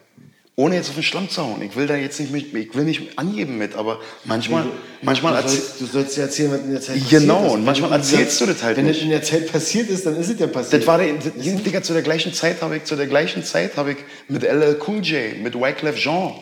[0.59, 1.61] Ohne jetzt auf den Schlamm zu hauen.
[1.61, 4.65] Ich will da jetzt nicht mit, ich will nicht angeben mit, aber manchmal,
[5.01, 7.53] manchmal du, sollst, du sollst ja erzählen, was in der Zeit Genau, passiert ist.
[7.53, 8.97] und manchmal du- erzählst du das halt Wenn nicht.
[8.97, 10.81] das in der Zeit passiert ist, dann ist es ja passiert.
[10.81, 11.31] Das war der, das,
[11.63, 14.77] Digga, zu der gleichen Zeit habe ich, zu der gleichen Zeit habe ich mit LL
[14.85, 16.33] Cool J, mit Wyclef Jean,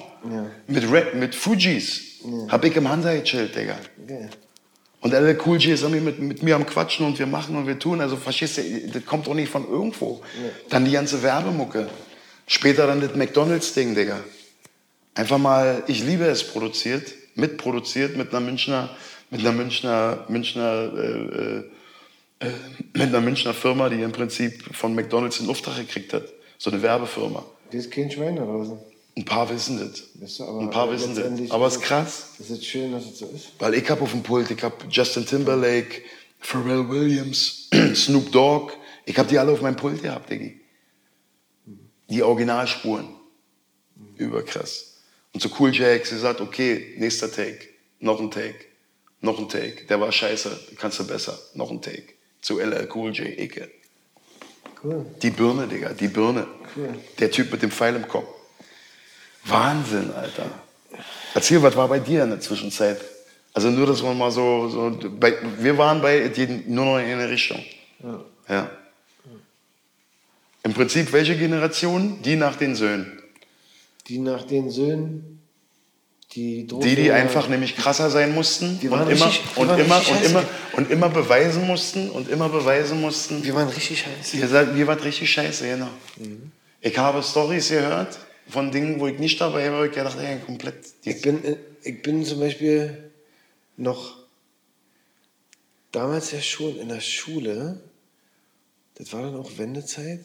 [0.66, 2.02] mit Rap, mit Fujis,
[2.50, 3.76] habe ich im Hansa gechillt, Digga.
[4.04, 4.30] Okay.
[5.02, 7.68] Und LL Cool J ist irgendwie mit, mit mir am Quatschen und wir machen und
[7.68, 8.02] wir tun.
[8.02, 10.22] Also verstehst du, das kommt doch nicht von irgendwo.
[10.70, 11.88] Dann die ganze Werbemucke.
[12.48, 14.24] Später dann das McDonalds-Ding, Digga.
[15.14, 18.90] Einfach mal, ich liebe es produziert, mitproduziert mit einer Münchner,
[19.30, 22.52] mit einer Münchner, Münchner, äh, äh, äh,
[22.94, 26.24] mit einer Münchner Firma, die im Prinzip von McDonalds den Auftrag gekriegt hat.
[26.58, 27.44] So eine Werbefirma.
[27.72, 28.78] Das ist kein Schwein da draußen.
[29.18, 30.04] Ein paar wissen das.
[30.22, 31.52] Weißt du, Ein paar wissen das.
[31.52, 32.30] Aber es ist krass.
[32.40, 33.52] Es ist schön, dass es so ist.
[33.60, 36.04] Weil ich hab auf dem Pult, ich hab Justin Timberlake,
[36.40, 38.74] Pharrell Williams, Snoop Dogg.
[39.06, 40.62] Ich hab die alle auf meinem Pult gehabt, Diggi.
[42.10, 43.08] Die Originalspuren.
[44.16, 44.98] Überkrass.
[45.34, 47.68] Und zu Cool J sie gesagt, okay, nächster Take,
[48.00, 48.66] noch ein Take,
[49.22, 49.86] noch ein Take.
[49.86, 52.14] Der war scheiße, kannst du besser, noch ein Take.
[52.42, 53.70] Zu LL Cool J, Icke.
[54.84, 55.06] Cool.
[55.22, 56.48] Die Birne, Digga, die Birne.
[57.20, 58.28] Der Typ mit dem Pfeil im Kopf.
[59.46, 60.50] Wahnsinn, Alter.
[61.34, 63.00] Erzähl, was war bei dir in der Zwischenzeit?
[63.54, 66.32] Also nur, dass man mal so, so bei, wir waren bei
[66.68, 67.64] nur noch in eine Richtung.
[68.48, 68.70] Ja.
[70.64, 72.22] Im Prinzip, welche Generation?
[72.24, 73.22] Die nach den Söhnen.
[74.08, 75.42] Die nach den Söhnen,
[76.34, 79.80] die Die, die einfach nämlich krasser sein mussten Die und waren immer, richtig- und, waren
[79.80, 80.44] immer, richtig und, immer,
[80.74, 83.44] und immer beweisen mussten und immer beweisen mussten.
[83.44, 84.38] Wir waren richtig scheiße.
[84.38, 85.90] Ihr sagt, mir war richtig scheiße, genau.
[86.82, 90.76] Ich habe Stories gehört von Dingen, wo ich nicht dabei war, ich gedacht, ey, komplett.
[91.04, 93.12] Ich bin, äh, ich bin zum Beispiel
[93.78, 94.18] noch
[95.92, 97.80] damals ja schon in der Schule,
[98.96, 100.22] das war dann auch Wendezeit,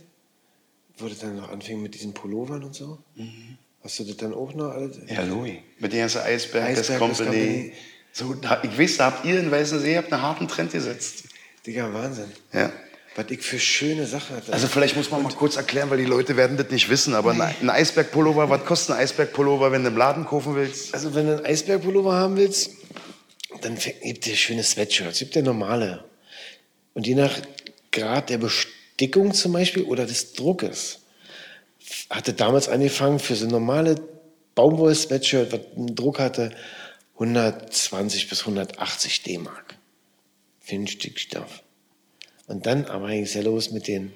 [0.98, 2.98] wo das dann noch anfing mit diesen Pullovern und so.
[3.83, 4.98] Hast du das dann auch noch alles?
[5.09, 5.55] Ja, Louis.
[5.78, 7.24] Mit der ganzen Eisberg, Eisberg, Company.
[7.26, 7.72] Company.
[8.12, 11.24] So, ich weiß, da habt ihr in Weißen See habt einen harten Trend gesetzt.
[11.66, 12.31] Digga, Wahnsinn.
[12.52, 12.70] Ja.
[13.16, 14.52] Was ich für schöne Sachen hatte.
[14.52, 17.33] Also vielleicht muss man mal kurz erklären, weil die Leute werden das nicht wissen, aber
[17.33, 20.94] ein- ein Eisbergpullover, was kostet ein Eisbergpullover, wenn du im Laden kaufen willst?
[20.94, 22.70] Also wenn du einen Eisbergpullover haben willst,
[23.61, 26.05] dann gibt es schöne Sweatshirts, gibt ja normale.
[26.94, 27.35] Und je nach
[27.90, 28.38] Grad der
[29.03, 31.01] Bestickung zum Beispiel oder des Druckes,
[32.09, 33.97] hatte damals angefangen für so normale
[34.55, 36.55] Baumwoll-Sweatshirt, was einen Druck hatte,
[37.15, 39.75] 120 bis 180 D-Mark.
[40.61, 41.65] Für ein Stück Stoff.
[42.47, 44.12] Und dann aber ging es ja los mit den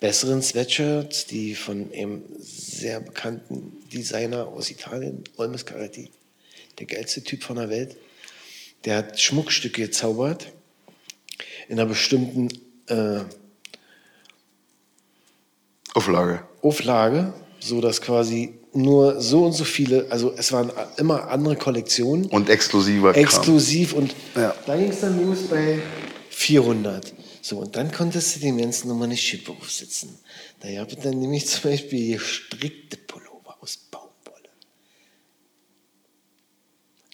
[0.00, 6.10] besseren Sweatshirts, die von einem sehr bekannten Designer aus Italien, Olmes Carretti,
[6.78, 7.94] der geilste Typ von der Welt,
[8.86, 10.50] der hat Schmuckstücke gezaubert
[11.68, 12.48] in einer bestimmten
[12.86, 13.20] äh,
[15.94, 16.42] Auflage.
[16.62, 22.26] Auflage, so dass quasi nur so und so viele, also es waren immer andere Kollektionen,
[22.26, 23.22] Und exklusiver Kram.
[23.22, 24.54] exklusiv und Ja.
[24.66, 25.78] da ging es dann los bei
[26.30, 27.14] 400.
[27.40, 30.18] So, und dann konntest du dem Ganzen nochmal eine Schippe aufsetzen.
[30.60, 34.48] Da gab es dann nämlich zum Beispiel gestrickte Pullover aus Baumwolle.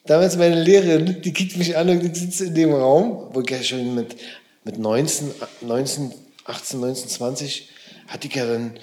[0.06, 3.50] Damals meine Lehrerin, die guckt mich an und ich sitze in dem Raum, wo ich
[3.50, 4.16] ja schon mit,
[4.64, 5.30] mit 19,
[5.62, 6.12] 19,
[6.44, 7.68] 18, 19, 20,
[8.10, 8.78] hatte ich ja dann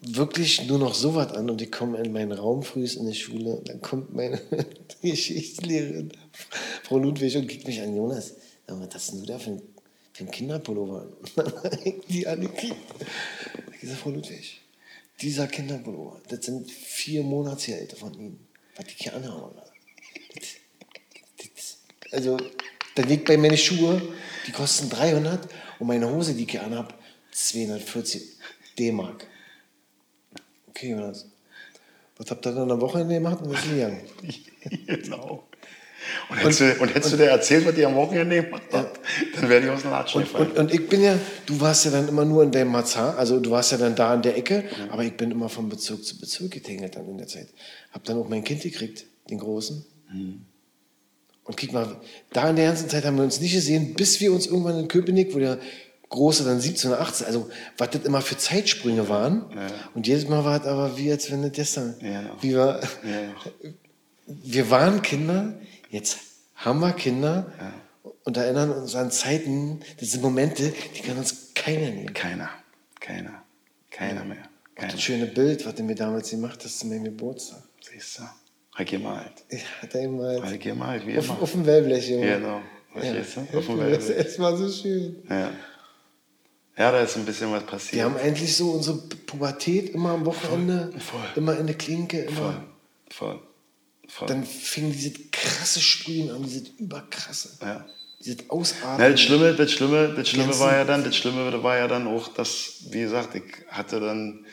[0.00, 3.14] wirklich nur noch so was an und ich komme in meinen Raum frühst in die
[3.14, 4.40] Schule und dann kommt meine
[5.02, 6.12] Geschichtslehrerin,
[6.82, 8.34] Frau Ludwig, und guckt mich an, Jonas,
[8.66, 9.62] was hast denn du da für ein,
[10.12, 11.12] für ein Kinderpullover an?
[11.12, 12.76] Und dann die an den Kind.
[13.80, 14.60] Ich sage, Frau Ludwig,
[15.20, 19.54] dieser Kinderpullover, das sind vier Monatsgehälter von Ihnen, was die hier anhaben.
[22.10, 22.36] Also,
[22.94, 24.02] dann liegt bei meine Schuhe,
[24.46, 25.48] die kosten 300
[25.78, 27.01] und meine Hose, die ich hier anhab,
[27.32, 28.22] 240
[28.78, 29.26] D-Mark.
[30.68, 31.26] Okay, Jonas.
[32.16, 34.00] Was habt ihr dann am Wochenende gemacht und was ist gegangen?
[34.86, 35.48] genau.
[36.28, 39.00] Und hättest, du, und hättest du dir erzählt, was ihr am Wochenende gemacht habt,
[39.34, 41.16] dann wäre ich aus dem Latschen Und, und, und ich bin ja,
[41.46, 44.12] du warst ja dann immer nur in deinem Marzahn, also du warst ja dann da
[44.12, 47.28] an der Ecke, aber ich bin immer von Bezirk zu Bezirk getingelt dann in der
[47.28, 47.48] Zeit.
[47.92, 49.84] Hab dann auch mein Kind gekriegt, den Großen.
[51.44, 52.00] Und guck mal,
[52.32, 54.88] da in der ganzen Zeit haben wir uns nicht gesehen, bis wir uns irgendwann in
[54.88, 55.58] Köpenick, wo der
[56.12, 59.46] Große dann 17 oder 18, also was das immer für Zeitsprünge waren.
[59.94, 62.22] Und jedes Mal war es aber wie, als wenn das gestern, Ja.
[62.40, 63.62] wie wir, Ja.
[64.26, 65.54] wir waren Kinder,
[65.90, 66.18] jetzt
[66.54, 67.52] haben wir Kinder
[68.24, 72.12] und erinnern uns an Zeiten, das sind Momente, die kann uns keiner nehmen.
[72.14, 72.50] Keiner,
[73.00, 73.42] keiner,
[73.90, 74.36] keiner mehr.
[74.74, 74.92] Keiner.
[74.92, 77.62] Das schöne Bild, was du mir damals gemacht hast zu meinem Geburtstag.
[77.80, 78.22] Siehst du?
[78.74, 79.32] Hab gemalt.
[79.48, 81.42] Ich hatte einmal Hab gemalt, wie auf, immer.
[81.42, 82.26] auf dem Wellblech, Junge.
[82.38, 82.60] Genau.
[82.92, 83.58] Verstehst du?
[83.58, 84.26] Auf dem das, Wellblech.
[84.26, 85.16] es war so schön.
[85.28, 85.50] Ja.
[86.76, 87.94] Ja, da ist ein bisschen was passiert.
[87.94, 91.30] Wir haben eigentlich so unsere Pubertät immer am Wochenende, Voll, voll.
[91.36, 92.36] immer in der Klinke, immer.
[92.36, 92.62] voll,
[93.10, 93.40] voll,
[94.08, 94.28] voll.
[94.28, 97.84] Dann fing dieses krasse Sprühen an, dieses überkrasse, ja.
[98.20, 99.12] dieses Ausatmen.
[99.12, 102.28] das Schlimme, das Schlimme, das Schlimme war ja dann, das Schlimme war ja dann auch,
[102.28, 104.46] dass, wie gesagt, ich hatte dann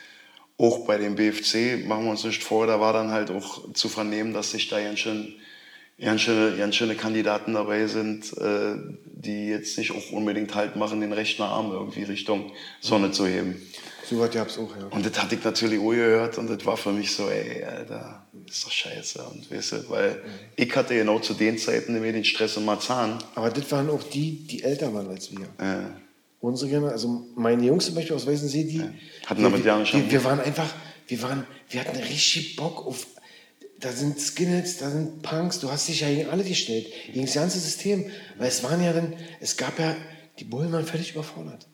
[0.58, 3.88] auch bei dem BFC, machen wir uns nicht vor, da war dann halt auch zu
[3.88, 5.36] vernehmen, dass sich da ganz schön,
[6.00, 11.00] ganz schöne, ganz schöne Kandidaten dabei sind, äh, die jetzt nicht auch unbedingt halt machen,
[11.00, 13.60] den rechten Arm irgendwie Richtung Sonne zu heben.
[14.08, 14.86] So was gab's auch, ja.
[14.90, 18.26] Und das hatte ich natürlich auch gehört und das war für mich so, ey, Alter,
[18.32, 19.22] das ist doch scheiße.
[19.22, 20.20] Und weißt du, weil
[20.56, 23.22] ich hatte genau zu den Zeiten nämlich den Stress in Marzahn.
[23.36, 25.44] Aber das waren auch die, die älter waren als wir.
[25.64, 25.84] Äh,
[26.40, 28.82] Unsere Generation, also meine Jungs zum Beispiel aus Weißensee, die.
[29.26, 30.74] Hatten damit ja nicht wir, wir waren einfach,
[31.06, 33.06] wir waren, wir hatten richtig Bock auf.
[33.80, 37.34] Da sind Skinheads, da sind Punks, du hast dich ja gegen alle gestellt, gegen das
[37.34, 38.10] ganze System.
[38.38, 39.96] Weil es waren ja dann, es gab ja,
[40.38, 41.66] die Bullen waren völlig überfordert.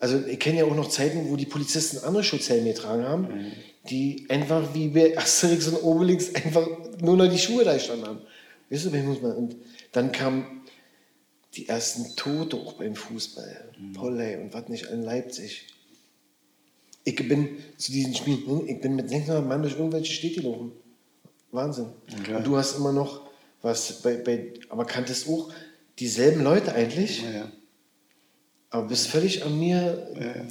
[0.00, 3.52] Also ich kenne ja auch noch Zeiten, wo die Polizisten andere Schutzhelme getragen haben,
[3.88, 6.66] die einfach wie bei Asterix und Obelix einfach
[7.00, 8.20] nur noch die Schuhe da gestanden haben.
[8.68, 9.56] Weißt du, ich muss mal, und
[9.92, 10.62] dann kam
[11.54, 13.70] die ersten Tote auch beim Fußball.
[13.94, 15.68] Polley und was nicht in Leipzig.
[17.04, 20.72] Ich bin zu diesen Spielen, ich bin mit 600 Mann durch irgendwelche Städte gelaufen.
[21.54, 21.86] Wahnsinn.
[22.20, 22.34] Okay.
[22.34, 23.22] Und du hast immer noch
[23.62, 25.50] was bei, bei aber kanntest auch
[25.98, 27.46] dieselben Leute eigentlich, ja.
[28.70, 30.08] aber bist völlig an mir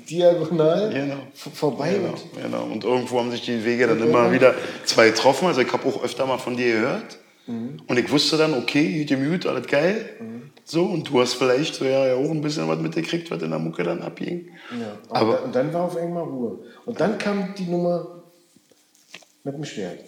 [0.10, 1.18] diagonal Genau.
[1.34, 1.94] vorbei.
[1.96, 2.64] Genau, Und genau.
[2.64, 5.46] Und irgendwo haben sich die Wege dann immer irgendwann- wieder zwei getroffen.
[5.48, 7.18] Also ich habe auch öfter mal von dir gehört.
[7.46, 7.82] Mhm.
[7.88, 10.10] Und ich wusste dann, okay, gut gemüt, alles geil.
[10.66, 13.50] So, und du hast vielleicht so ja, ja auch ein bisschen was mitgekriegt, was in
[13.50, 14.48] der Mucke dann abging.
[14.80, 16.60] Ja, Aber- dann, und dann war auf einmal Ruhe.
[16.86, 18.24] Und dann kam die Nummer
[19.44, 20.00] mit dem Schwert.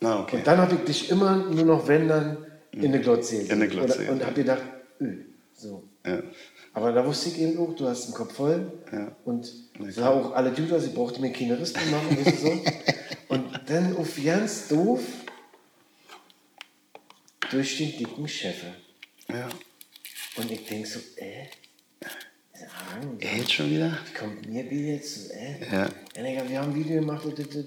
[0.00, 0.36] Na, okay.
[0.38, 2.38] Und dann habe ich dich immer nur noch, wenn dann,
[2.72, 4.26] in eine Glotze In eine Glotze, Oder- Und ja.
[4.26, 4.62] habe gedacht,
[5.00, 5.16] öh,
[5.54, 5.84] so.
[6.04, 6.22] Ja.
[6.72, 8.72] Aber da wusste ich eben auch, du hast den Kopf voll.
[8.92, 9.12] Ja.
[9.24, 9.50] Und
[9.90, 12.62] sah auch alle gut aus, ich brauchte mir keine Rispen machen, weißt du so.
[13.28, 15.00] Und dann auf ganz doof
[17.50, 18.74] durch den dicken Scheffel.
[19.28, 19.48] ja.
[20.36, 21.46] Und ich denke so, äh,
[22.92, 23.98] Hagen, Er jetzt schon wieder?
[24.06, 25.30] wie kommt mir die jetzt?
[25.32, 25.56] Äh?
[25.72, 25.88] Ja.
[26.16, 27.24] Ja, wir haben ein Video gemacht.
[27.24, 27.66] Und, und, und,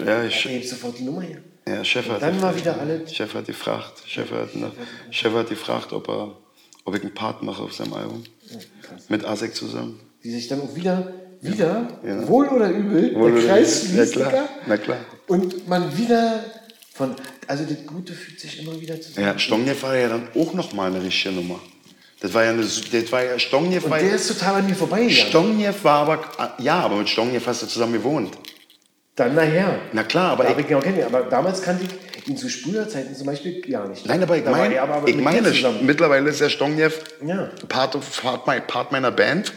[0.00, 0.06] und.
[0.06, 1.38] Ja, ich- heb sofort die Nummer her.
[1.68, 4.02] Ja, Chef hat, Dann war wieder alles- Chef hat gefragt.
[4.06, 4.72] Chef hat, ne,
[5.10, 6.36] Chef hat gefragt, ob, er,
[6.84, 8.24] ob ich einen Part mache auf seinem Album.
[9.08, 10.00] Mit Asek zusammen.
[10.24, 12.26] Die sich dann auch wieder, wieder, Ja.
[12.28, 13.84] wohl oder übel, Wohl der Kreis.
[13.84, 14.48] Ja, schließt, klar.
[14.66, 14.98] Na klar.
[15.28, 16.44] Und man wieder
[16.92, 17.14] von,
[17.46, 19.26] also das Gute fühlt sich immer wieder zusammen.
[19.26, 21.60] Ja, Stongnev war ja dann auch noch mal eine richtige Nummer.
[22.20, 25.28] Das war ja eine, das war ja, Stongnev Und der ist total an mir vorbeigegangen.
[25.28, 28.36] Stongnev war aber, ja, aber mit Stongnev hast du zusammen gewohnt.
[29.16, 29.78] Dann nachher.
[29.92, 31.14] Na klar, aber Da ich, ich ihn auch kennengelernt.
[31.14, 34.06] Aber damals kannte ich ihn zu Sprüherzeiten zum Beispiel gar nicht.
[34.06, 35.52] nein, aber ich Da war meine, er aber ich meine,
[35.82, 37.50] mittlerweile ist der Stongnev Ja.
[37.68, 39.54] Part, of, part, Part meiner Band.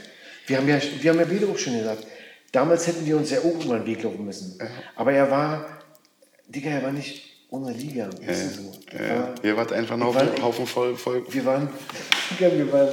[0.48, 2.06] Wir haben ja, wir haben ja beide auch schon gesagt,
[2.54, 4.58] damals hätten wir uns ja auch irgendwann einen Weg laufen müssen.
[4.96, 5.66] Aber er war,
[6.48, 8.10] Digga, er war nicht unsere Liga.
[8.26, 8.72] weißt du so.
[8.98, 11.70] Ja, war- ihr wart einfach noch ein Haufen voll, voll Wir waren,
[12.32, 12.90] Digga, wir waren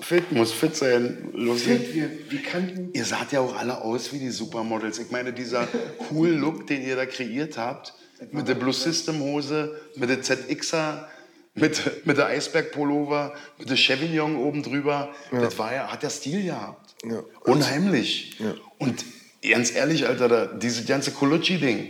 [0.00, 1.28] fit, muss fit sein.
[1.32, 2.90] Los fit, wir, wir kannten.
[2.92, 4.98] Ihr saht ja auch alle aus wie die Supermodels.
[4.98, 5.68] Ich meine, dieser
[6.10, 7.94] cool Look, den ihr da kreiert habt,
[8.32, 11.08] mit der Blue System Hose, mit der ZXer,
[11.54, 16.10] mit, mit der Eisberg Pullover, mit der Chevignon oben drüber, das war ja, hat ja
[16.10, 16.94] Stil gehabt.
[17.04, 17.22] Ja.
[17.44, 18.36] Unheimlich.
[18.78, 19.04] Und
[19.42, 21.88] ganz ehrlich, Alter, da, dieses ganze Colucci-Ding,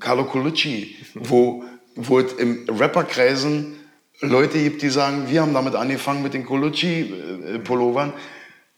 [0.00, 1.62] Carlo Colucci, wo,
[1.94, 3.74] wo es im Rapperkreisen
[4.20, 8.12] Leute gibt, die sagen, wir haben damit angefangen mit den Colucci-Pullovern.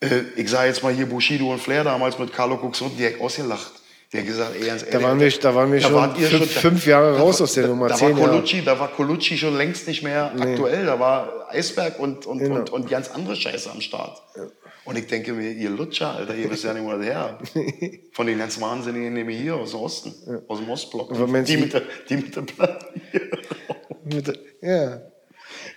[0.01, 3.21] Äh, ich sage jetzt mal hier Bushido und Flair damals mit Carlo Cuxon, die hat
[3.21, 3.73] ausgelacht.
[4.13, 6.49] Hat gesagt, ey, ganz ehrlich, Da waren wir, da waren wir da schon, fünf, schon-
[6.63, 8.29] fünf Jahre da raus war- aus der Nummer, da zehn war.
[8.29, 10.85] Colucci, Da war Colucci schon längst nicht mehr aktuell.
[10.87, 12.57] Da war Eisberg und, und, Genau.
[12.57, 14.21] und, und ganz andere Scheiße am Start.
[14.91, 17.39] Und ich denke mir, ihr Lutscher, Alter, ihr wisst ja nicht, wo das her.
[18.13, 20.13] Von den ganz Wahnsinnigen nehme ich hier aus dem Osten,
[20.49, 21.13] aus dem Ostblock.
[21.15, 22.45] Die mit der, die mit der.
[24.05, 25.01] Mit, ja,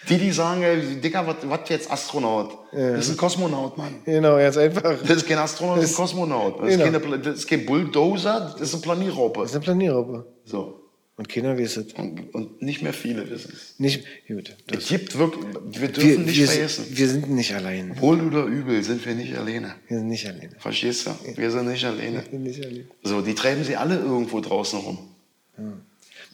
[0.10, 2.58] Die, die sagen, ey, Dicker, was jetzt Astronaut?
[2.71, 4.02] Das ist ein Kosmonaut, Mann.
[4.04, 4.82] genau, ganz einfach.
[5.02, 6.60] Das ist kein Astronaut, das ist ein Kosmonaut.
[6.60, 6.84] Das ist, Genau.
[6.86, 9.41] keine, Pla- das ist kein Bulldozer, das ist eine Planierraupe.
[9.41, 10.26] Das ist eine Planierraupe.
[10.45, 10.83] So.
[11.15, 11.93] Und keiner weiß es.
[11.93, 13.76] Und, und nicht mehr viele wissen es.
[13.80, 14.56] Nicht, gut.
[14.71, 15.45] Es gibt wirklich,
[15.80, 16.86] wir dürfen wir, nicht wir, vergessen.
[16.89, 18.02] wir sind nicht allein.
[18.02, 19.76] Wohl oder übel sind wir nicht alleine.
[19.88, 20.56] Wir sind nicht alleine.
[20.58, 21.12] Verstehst du?
[21.36, 22.23] Wir sind nicht alleine.
[22.23, 22.88] Wir sind nicht allein.
[23.04, 24.97] So, die treiben sie alle irgendwo draußen rum.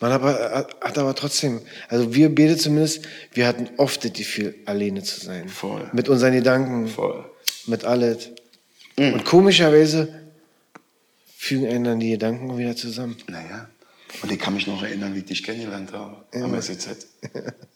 [0.01, 0.31] Man aber,
[0.79, 3.01] hat- aber trotzdem, also wir beide zumindest,
[3.33, 5.49] wir hatten oft das Gefühl, alleine zu sein.
[5.49, 5.89] Voll.
[5.91, 7.25] Mit unseren Gedanken, Voll.
[7.67, 8.29] mit alles.
[8.95, 10.07] Und komischerweise
[11.35, 13.17] fügen einen dann die Gedanken wieder zusammen.
[13.27, 13.67] Naja.
[14.23, 17.07] Und ich kann mich noch erinnern, wie ich dich kennengelernt habe am SEZ.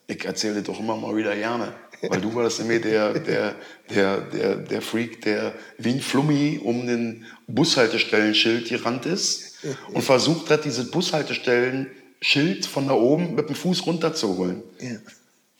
[0.07, 1.73] Ich erzähle das doch immer mal wieder gerne.
[2.01, 3.55] Weil du warst nämlich der, der,
[3.89, 9.59] der, der, der Freak, der wie ein Flummi um den Bushaltestellenschild gerannt ist
[9.93, 14.63] und versucht hat, dieses Bushaltestellenschild von da oben mit dem Fuß runterzuholen.
[14.79, 14.95] Ja.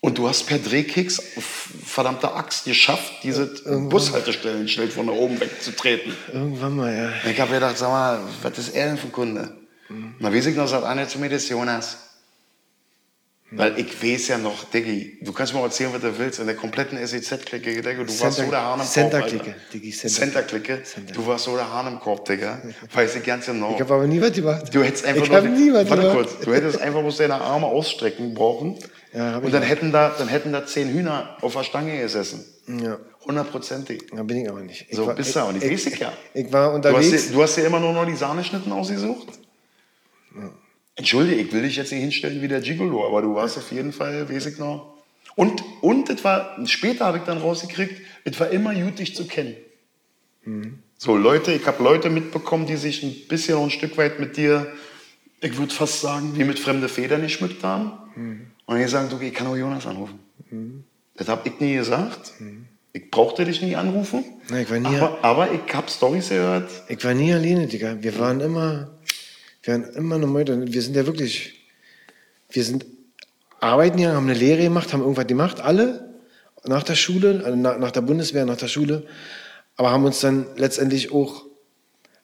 [0.00, 6.12] Und du hast per Drehkicks, f- verdammte Axt, geschafft, dieses Bushaltestellenschild von da oben wegzutreten.
[6.30, 7.30] Irgendwann mal, ja.
[7.30, 9.56] Ich habe gedacht, sag mal, was ist er denn für ein Kunde?
[10.18, 11.98] Na, wie ich noch, sagt einer zu mir, das ist Jonas.
[13.56, 16.56] Weil ich weiß ja noch, Diggi, du kannst mir erzählen, was du willst, in der
[16.56, 19.54] kompletten SEZ-Clique, Digga, du warst Center- so der Hahn im Korb, Center-Clique, Alter.
[19.72, 21.14] Diggi, Center- Center-Clique, Center.
[21.14, 22.60] du warst so der Hahn im Korb, Digga.
[22.92, 23.74] Weiß ich ganz genau.
[23.74, 24.74] Ich habe aber nie was gemacht.
[24.74, 26.16] Du hättest einfach ich nur- nie was warte gemacht.
[26.30, 28.76] kurz, du hättest einfach bloß deine Arme ausstrecken brauchen.
[29.12, 29.68] Ja, ich und dann auch.
[29.68, 32.44] hätten, da, dann hätten da zehn Hühner auf der Stange gesessen.
[32.66, 34.06] Ja, Hundertprozentig.
[34.12, 34.86] da bin ich aber nicht.
[34.88, 35.70] Ich So war, bist du aber nicht.
[35.70, 36.12] Weiß ich ja.
[36.32, 37.26] Ich war Du hast, unterwegs.
[37.28, 39.28] dir, du hast dir immer nur noch die Sahneschnitten ausgesucht?
[40.96, 43.92] Entschuldige, ich will dich jetzt nicht hinstellen wie der Gigolo, aber du warst auf jeden
[43.92, 44.94] Fall, weiß ich noch.
[45.36, 49.26] Und, und es war, später habe ich dann rausgekriegt, es war immer gut, dich zu
[49.26, 49.56] kennen.
[50.98, 54.36] So, Leute, ich habe Leute mitbekommen, die sich ein bisschen und ein Stück weit mit
[54.36, 54.68] dir,
[55.40, 57.92] ich würde fast sagen, wie mit fremde Federn geschmückt haben.
[58.66, 60.20] Und die sagen, du, ich kann auch Jonas anrufen.
[61.16, 62.32] Das habe ich nie gesagt.
[62.92, 64.24] Ich brauchte dich nie anrufen.
[64.48, 66.70] Nein, ich war nie- aber, aber ich habe Storys gehört.
[66.88, 67.96] Ich war nie alleine, Digga.
[68.00, 68.90] Wir waren immer,
[69.64, 70.72] wir waren immer eine Meute.
[70.72, 71.64] Wir sind ja wirklich,
[72.50, 72.86] wir sind
[73.60, 76.14] arbeiten ja, haben eine Lehre gemacht, haben irgendwas gemacht, alle
[76.66, 79.06] nach der Schule, also nach, nach der Bundeswehr, nach der Schule,
[79.76, 81.46] aber haben uns dann letztendlich auch,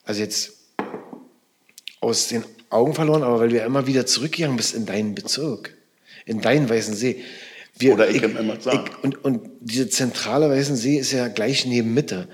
[0.03, 0.53] also jetzt
[1.99, 5.75] aus den Augen verloren, aber weil ja immer wieder zurückgegangen bist in deinen Bezirk,
[6.25, 7.23] in deinen Weißen See.
[7.77, 8.85] Wir, Oder ich Emmertshagen.
[8.85, 12.27] ich, und, und diese zentrale Weißen See ist ja gleich neben Mitte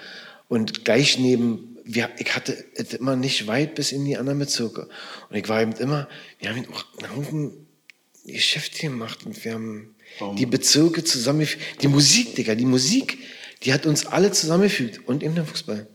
[0.50, 2.54] und gleich neben, wir, ich hatte
[3.00, 4.88] immer nicht weit bis in die anderen Bezirke.
[5.30, 6.08] Und ich war eben immer,
[6.40, 7.68] wir haben auch einen Haufen
[8.26, 9.96] Geschäfte gemacht und wir haben
[10.36, 11.82] die Bezirke zusammengefügt.
[11.82, 13.18] Die Musik, Digga, die Musik,
[13.64, 15.88] die hat uns alle zusammengefügt und eben der Fußball.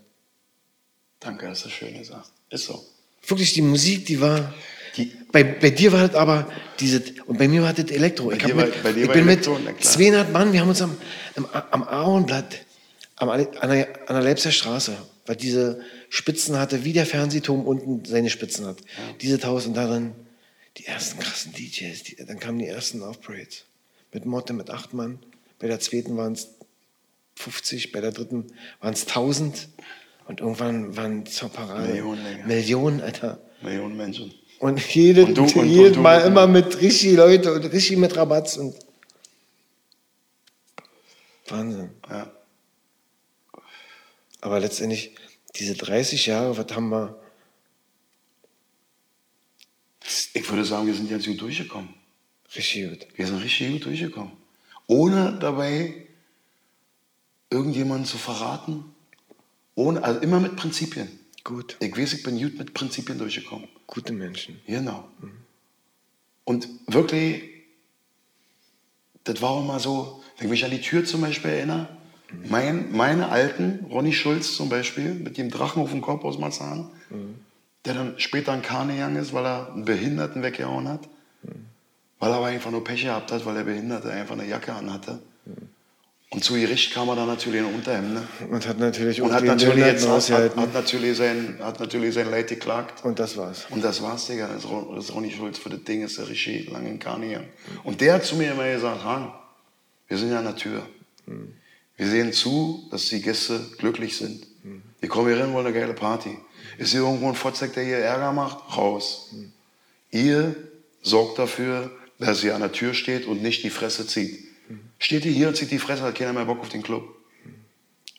[1.21, 2.31] Danke, hast du schön gesagt.
[2.51, 2.85] Ist so.
[3.27, 4.53] Wirklich, die Musik, die war.
[4.97, 6.51] Die- bei, bei dir war das aber
[6.81, 8.31] diese und bei mir war das Elektro.
[8.33, 9.93] ich, hab dir war- mit, bei dir ich war bin Elektro, mit klar.
[9.93, 10.97] 200 Mann, wir haben uns am,
[11.37, 12.59] am, am Ahornblatt,
[13.17, 18.05] am, an, der, an der Leipziger Straße, weil diese Spitzen hatte, wie der Fernsehturm unten
[18.05, 18.79] seine Spitzen hat.
[19.21, 20.13] Diese Haus und darin
[20.79, 23.65] die ersten krassen DJs, die, dann kamen die ersten Off-Parades.
[24.13, 25.19] Mit Motte, mit acht Mann.
[25.59, 26.49] Bei der zweiten waren es
[27.37, 28.47] 50, bei der dritten
[28.81, 29.69] waren es 1000.
[30.29, 32.47] Und irgendwann waren zur Parade Millionen, Digga.
[32.47, 33.41] Millionen, Alter.
[33.63, 34.33] Millionen Menschen.
[34.61, 37.97] Und jede, Und du- und- jedes und du- Mal immer mit richtig Leute und richtig
[37.97, 38.75] mit Rabatz und
[41.49, 41.91] Wahnsinn.
[42.09, 42.31] Ja.
[44.43, 45.15] Aber letztendlich,
[45.55, 47.19] diese 30 Jahre, was haben wir?
[50.35, 51.95] Ich würde sagen, wir sind ganz gut durchgekommen.
[52.55, 53.07] Richtig gut.
[53.17, 54.33] Wir sind richtig gut durchgekommen.
[54.89, 56.07] Ohne dabei
[57.51, 58.85] irgendjemanden zu verraten.
[59.77, 61.09] Ohne, also immer mit Prinzipien.
[61.45, 61.77] Gut.
[61.81, 63.69] Ich weiß, ich bin gut mit Prinzipien durchgekommen.
[63.87, 64.61] Gute Menschen.
[64.67, 65.09] Genau.
[66.45, 67.45] Und wirklich,
[69.23, 71.89] das war auch mal so, wenn ich mich an die Tür zum Beispiel erinnere,
[72.49, 76.89] mein, meine Alten, Ronny Schulz zum Beispiel, mit dem Drachen auf dem Kopf aus Marzahn,
[77.85, 81.09] der dann später ein Kahn gegangen ist, weil er einen Behinderten weggehauen hat,
[82.19, 85.19] weil er aber einfach nur Pech gehabt hat, weil der Behinderte einfach eine Jacke anhatte.
[86.33, 88.15] Und Und zu Gericht kam er dann natürlich in Unterhemd.
[88.15, 88.23] Ne?
[88.51, 92.15] Und hat natürlich Und auch hat natürlich, jetzt, hat, hat, hat, natürlich sein, hat natürlich
[92.15, 93.05] sein Leid geklagt.
[93.05, 93.67] Und das war's.
[93.69, 94.49] Und das war's, Digga.
[94.49, 97.45] Das ist Ronny Schulz für das Ding, ist der Regie lange in Karnier.
[97.85, 99.31] Und der hat zu mir immer gesagt, Han,
[100.09, 100.83] wir sind ja an der Tür.
[101.97, 104.47] Wir sehen zu, dass die Gäste glücklich sind.
[105.03, 106.37] Die kommen hier rein, wollen eine geile Party.
[106.79, 108.77] Ist hier irgendwo ein Fotzek, der hier Ärger macht?
[108.77, 109.35] Raus.
[110.11, 110.55] Ihr
[111.03, 114.47] sorgt dafür, dass sie an der Tür steht und nicht die Fresse zieht.
[114.99, 117.05] Steht ihr hier und zieht die Fresse, hat keiner mehr Bock auf den Club.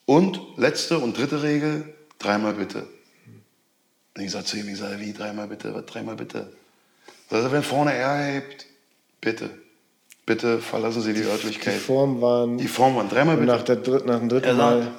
[0.06, 2.88] Und letzte und dritte Regel, dreimal bitte.
[4.16, 6.52] Und ich sag zu ihm, ich sage, wie dreimal bitte, was dreimal bitte?
[7.30, 8.68] Also wenn vorne Ärger hebt,
[9.22, 9.50] bitte,
[10.26, 11.76] bitte verlassen Sie die Die Örtlichkeit.
[11.76, 12.58] Form waren.
[12.58, 13.52] Die Form waren dreimal und bitte.
[13.58, 14.80] nach, der dritt, nach dem dritten Er Mal.
[14.82, 14.92] sagt,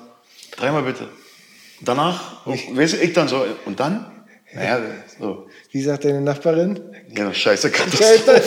[0.61, 1.09] dreimal bitte.
[1.81, 4.11] Danach, weißt du, ich dann so, und dann?
[4.57, 4.79] Naja,
[5.19, 5.49] so.
[5.73, 6.79] Wie sagt deine Nachbarin?
[7.17, 8.41] Ja, scheiße, Katastrophe.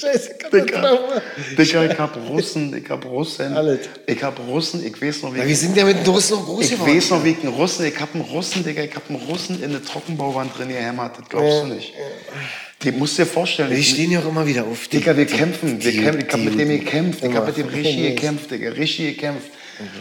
[0.00, 1.22] Scheiße, Katastrophe.
[1.58, 3.52] Dicker, ich hab Russen, ich hab Russen.
[3.56, 3.80] Alles.
[4.06, 6.44] Ich hab Russen, ich weiß noch, wie Ja, wir sind ja mit den Russen noch
[6.46, 6.94] groß Ich geworden.
[6.96, 9.60] weiß noch, wie ich einen Russen, ich hab einen Russen, Digga, ich hab einen Russen
[9.60, 11.92] in der Trockenbauwand drin gehämmert, das glaubst du nicht.
[12.82, 13.70] Die musst dir vorstellen.
[13.70, 14.88] Die ich- stehen ja auch immer wieder auf.
[14.88, 16.20] Die, Digga, wir kämpfen, wir die- kämpfen.
[16.26, 17.46] Ich hab die- mit dem gekämpft, ich hab immer.
[17.46, 19.50] mit dem richtig gekämpft, Digga, richtig gekämpft.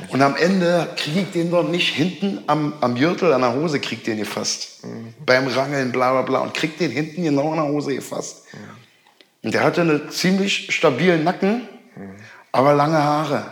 [0.10, 3.80] Und am Ende krieg ich den doch nicht hinten am, am Gürtel an der Hose,
[3.80, 4.82] krieg den gefasst.
[5.26, 6.40] Beim Rangeln, bla bla bla.
[6.42, 8.44] Und krieg den hinten genau an der Hose gefasst.
[9.44, 11.68] Und der hatte einen ziemlich stabilen Nacken,
[12.52, 13.46] aber lange Haare.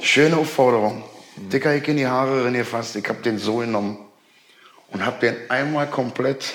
[0.00, 1.04] Schöne Aufforderung.
[1.52, 2.96] Dicker, ich in die Haare rein gefasst.
[2.96, 3.98] Ich hab den so genommen
[4.92, 6.54] und hab den einmal komplett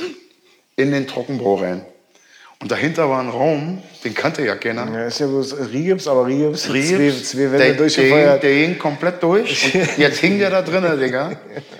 [0.76, 1.86] in den Trockenbau rein.
[2.61, 4.89] Und dahinter war ein Raum, den kannte ja keiner.
[4.91, 8.43] Ja, ist ja bloß Rigips, aber Rigips, Riebs, zwei, zwei Wände der, durchgefeuert.
[8.43, 9.76] Der, der ging komplett durch.
[9.76, 11.34] Und jetzt hing der da drinnen, Digga.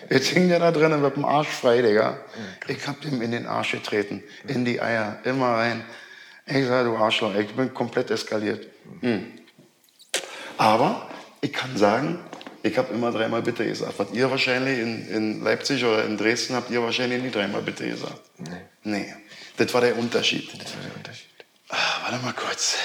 [0.10, 2.18] Jetzt hing der da drinnen mit dem Arsch frei, Digga.
[2.68, 4.22] Ich hab dem in den Arsch getreten.
[4.48, 5.18] In die Eier.
[5.24, 5.86] Immer rein.
[6.46, 8.68] Ich sag, du Arschloch, ich bin komplett eskaliert.
[9.02, 9.26] Hm.
[10.58, 11.10] Aber
[11.41, 12.20] ich kann sagen,
[12.66, 13.93] ich habe immer dreimal bitte gesagt.
[13.97, 17.88] Was ihr wahrscheinlich in, in Leipzig oder in Dresden habt ihr wahrscheinlich nie dreimal bitte
[17.88, 18.20] gesagt.
[18.39, 18.61] Nee.
[18.84, 19.13] Nee.
[19.57, 20.49] Das war der Unterschied.
[20.59, 21.30] Das war der Unterschied.
[21.70, 22.78] Ah, warte mal kurz.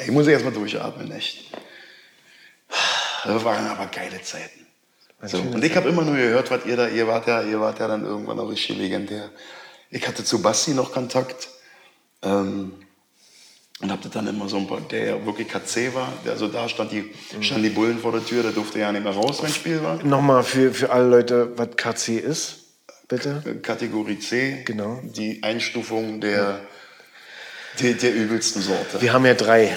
[0.00, 1.50] Ich muss, erst mal durchatmen, echt.
[3.24, 4.66] Das waren aber geile Zeiten.
[5.24, 7.78] So, und ich habe immer nur gehört, was ihr da, ihr wart ja, ihr wart
[7.78, 9.30] ja dann irgendwann auch richtig legendär.
[9.90, 11.48] Ich hatte zu Basti noch Kontakt
[12.22, 12.72] ähm,
[13.82, 16.46] und hab das dann immer so ein paar, der ja wirklich KC war, der, also
[16.46, 17.10] da stand die,
[17.40, 20.02] standen die Bullen vor der Tür, der durfte ja nicht mehr raus, wenn Spiel war.
[20.04, 22.60] Nochmal für, für alle Leute, was KC ist,
[23.08, 23.42] bitte.
[23.60, 25.00] Kategorie C, Genau.
[25.02, 26.60] die Einstufung der,
[27.80, 29.02] der, der übelsten Sorte.
[29.02, 29.76] Wir haben ja drei.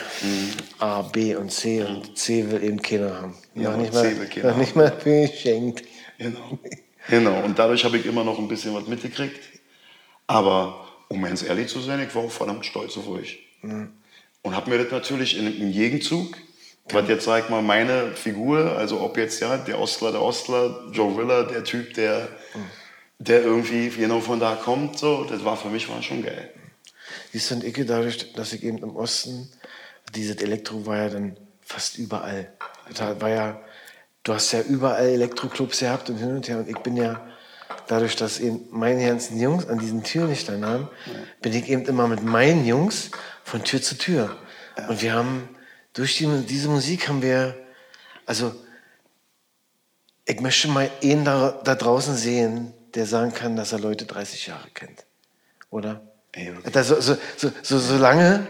[0.77, 1.81] A, B und C.
[1.83, 3.35] Und C will eben keiner haben.
[3.55, 5.83] Ja, noch nicht C mal, will keiner noch nicht mal geschenkt.
[6.19, 6.59] Genau.
[7.09, 7.43] genau.
[7.43, 9.41] Und dadurch habe ich immer noch ein bisschen was mitgekriegt.
[10.27, 13.44] Aber um ganz ehrlich zu sein, ich war auch verdammt stolz auf euch.
[14.41, 16.37] Und habe mir das natürlich in, im Gegenzug,
[16.89, 20.87] was jetzt, sag ich mal, meine Figur, also ob jetzt ja der Ostler, der Ostler,
[20.91, 22.29] Joe Willer, der Typ, der,
[23.17, 26.51] der irgendwie genau von da kommt, so, das war für mich war schon geil.
[27.31, 29.49] Siehst du, und ich, dadurch, dass ich eben im Osten,
[30.13, 32.53] dieses Elektro war ja dann fast überall.
[32.93, 33.61] Da war ja,
[34.23, 36.59] du hast ja überall Elektroclubs gehabt und hin und her.
[36.59, 37.25] Und ich bin ja,
[37.87, 40.89] dadurch, dass eben meine ganzen Jungs an diesen Türlichtern haben,
[41.41, 43.11] bin ich eben immer mit meinen Jungs
[43.43, 44.35] von Tür zu Tür.
[44.87, 45.49] Und wir haben,
[45.93, 47.55] durch die, diese Musik haben wir,
[48.25, 48.55] also,
[50.25, 54.47] ich möchte mal einen da, da draußen sehen, der sagen kann, dass er Leute 30
[54.47, 55.05] Jahre kennt.
[55.69, 56.01] Oder?
[56.31, 56.53] Ey.
[56.71, 58.45] Da, so, so, so, so, so lange,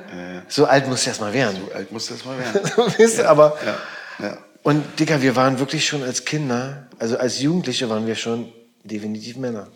[0.47, 1.57] so alt muss erst mal werden.
[1.67, 2.61] So alt muss das mal werden.
[2.99, 4.37] Weißt du, aber, Ja, ja.
[4.63, 8.51] und Dicker, wir waren wirklich schon als Kinder, also als Jugendliche waren wir schon
[8.85, 9.67] definitiv Männer.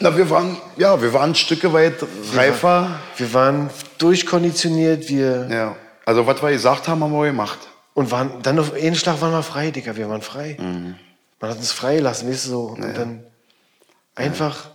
[0.00, 1.94] Na, wir waren, ja, wir waren Stücke weit
[2.34, 3.00] reifer.
[3.16, 5.76] Wir waren durchkonditioniert, wir, Ja.
[6.06, 7.58] Also, was wir gesagt haben, haben wir gemacht.
[7.94, 10.56] und waren, dann auf einen Schlag waren wir frei, Dicker, wir waren frei.
[10.58, 10.96] Mhm.
[11.38, 12.62] Man hat uns frei gelassen, weißt du, so.
[12.68, 13.24] Und dann
[14.14, 14.70] einfach,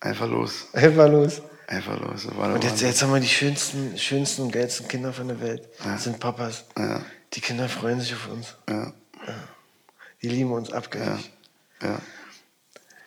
[0.00, 0.66] Einfach los.
[0.72, 1.42] einfach los.
[1.66, 2.24] Einfach los.
[2.26, 5.68] Und jetzt, jetzt haben wir die schönsten, schönsten und geilsten Kinder von der Welt.
[5.84, 6.64] Das sind Papas.
[6.76, 7.00] Ja.
[7.34, 8.56] Die Kinder freuen sich auf uns.
[8.68, 8.92] Ja,
[10.22, 11.30] Die lieben uns abgängig.
[11.82, 12.00] ja.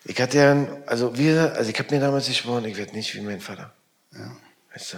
[0.06, 3.22] Ich hatte ja, also wir, also ich habe mir damals geschworen, ich werde nicht wie
[3.22, 3.74] mein Vater.
[4.12, 4.36] Ja.
[4.74, 4.98] Weißt du?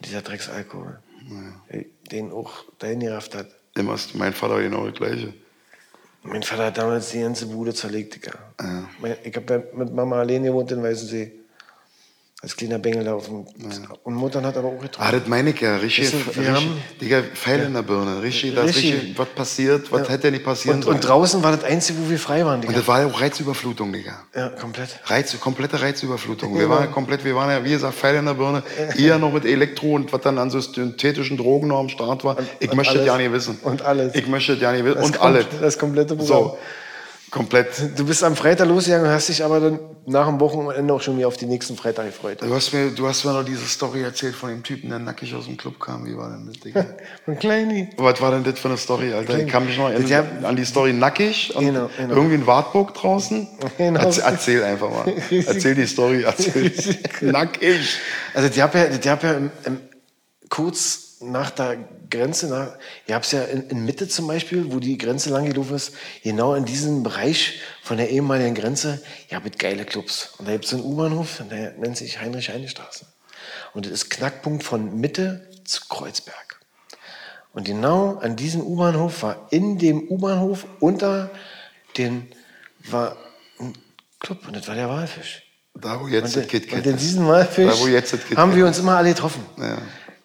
[0.00, 0.98] Dieser Drecksalkohol.
[2.10, 3.46] Den auch dahin gerafft hat.
[3.76, 5.34] Immer ist mein Vater genau das Gleiche.
[6.24, 8.32] Mein Vater hat damals die ganze Bude zerlegt, Digga.
[8.60, 8.88] Ja.
[9.22, 11.32] Ich habe mit Mama allein gewohnt in Weißensee.
[12.40, 13.44] Als kleiner Bengel da auf dem.
[14.04, 15.10] Und Muttern hat aber auch Ah, getroffen.
[15.18, 15.76] das meine ich ja.
[15.78, 18.22] Richtig, wir haben- Digga, Pfeil in der Birne.
[18.22, 19.18] Richtig, das Richtig.
[19.18, 20.96] was passiert, was hätte nicht passieren Und, sollen.
[20.98, 22.72] und draußen war das Einzige, wo wir frei waren, Digga.
[22.74, 24.20] Und das war ja auch Reizüberflutung, Digga.
[24.36, 25.00] ja, komplett.
[25.06, 26.56] Reiz, komplette Reizüberflutung.
[26.56, 28.62] Wir waren ja komplett, wir waren ja, wie gesagt, Pfeil in der Birne.
[28.96, 32.36] Ihr noch mit Elektro und was dann an so synthetischen Drogen noch am Start war.
[32.60, 33.58] ich und möchte das ja nicht wissen.
[33.64, 34.14] Und alles.
[34.14, 35.02] Ich möchte das ja nicht wissen.
[35.02, 35.46] Und alles.
[35.60, 36.26] Das komplette Programm.
[36.44, 36.58] So.
[37.30, 37.68] Komplett.
[37.96, 41.18] Du bist am Freitag losgegangen und hast dich aber dann nach dem Wochenende auch schon
[41.18, 42.38] wieder auf den nächsten Freitag gefreut.
[42.40, 45.34] Du hast, mir, du hast mir noch diese Story erzählt von dem Typen, der nackig
[45.34, 46.06] aus dem Club kam.
[46.06, 46.86] Wie war denn das, Digga?
[47.26, 47.90] Und Kleini.
[47.98, 49.38] Was war denn das für eine Story, Alter?
[49.38, 52.14] Ich kann mich noch erinnern an die Story nackig und Genau, genau.
[52.14, 53.46] irgendwie in Wartburg draußen.
[53.76, 54.00] Genau.
[54.00, 55.12] Erzähl, erzähl einfach mal.
[55.30, 56.22] Erzähl die Story.
[56.22, 56.72] Erzähl.
[57.20, 57.98] nackig.
[58.32, 59.80] Also die hab ja, die hab ja im, im,
[60.48, 61.76] kurz nach der
[62.10, 65.46] Grenze, nach, ihr habt es ja in, in Mitte zum Beispiel, wo die Grenze lang
[65.46, 65.92] gelaufen ist,
[66.22, 70.34] genau in diesem Bereich von der ehemaligen Grenze, ihr habt geile Clubs.
[70.38, 73.06] Und da gibt es einen U-Bahnhof, der nennt sich Heinrich-Heine-Straße.
[73.74, 76.60] Und das ist Knackpunkt von Mitte zu Kreuzberg.
[77.52, 81.30] Und genau an diesem U-Bahnhof war in dem U-Bahnhof unter
[81.96, 82.28] den
[82.90, 83.16] war
[83.58, 83.72] ein
[84.20, 85.42] Club und das war der Walfisch.
[85.74, 88.36] Da, wo jetzt Und, das Kit und in diesem Walfisch Da, wo jetzt das Kit
[88.36, 89.44] haben wir uns immer alle getroffen.
[89.56, 89.78] Ja.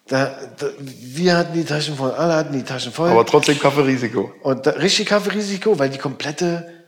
[0.06, 3.08] Da, da, wir hatten die Taschen voll, alle hatten die Taschen voll.
[3.08, 4.32] Aber trotzdem Kaffeerisiko.
[4.42, 6.84] und da, richtig Kaffeerisiko, weil die komplette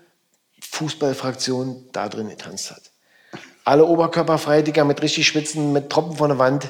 [0.60, 2.82] Fußballfraktion da drin getanzt hat.
[3.64, 6.68] Alle oberkörperfrei, Digga, mit richtig Schwitzen, mit Tropfen von der Wand.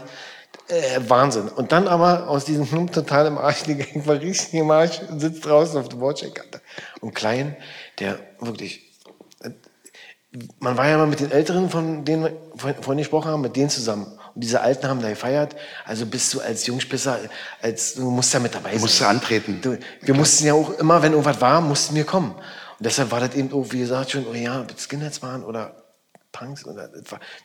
[0.69, 1.49] Äh, Wahnsinn.
[1.49, 5.01] Und dann aber aus diesem Klump total im Arsch, Digga, ich war richtig im Arsch,
[5.17, 6.61] sitzt draußen auf der Bordsteinkante.
[7.01, 7.57] Und Klein,
[7.99, 8.83] der wirklich,
[10.61, 13.71] man war ja mal mit den Älteren, von denen wir vorhin gesprochen haben, mit denen
[13.71, 14.07] zusammen.
[14.35, 15.57] Und diese Alten haben da gefeiert.
[15.85, 17.19] Also bist du als Jungspisser,
[17.63, 18.81] als, du musst ja mit dabei sein.
[18.81, 19.61] musst du antreten.
[19.63, 22.33] Du, wir mussten ja auch immer, wenn irgendwas war, mussten wir kommen.
[22.33, 25.75] Und deshalb war das eben auch, wie gesagt, schon, oh ja, Skinheads waren oder
[26.37, 26.67] Punks.
[26.67, 26.91] Oder,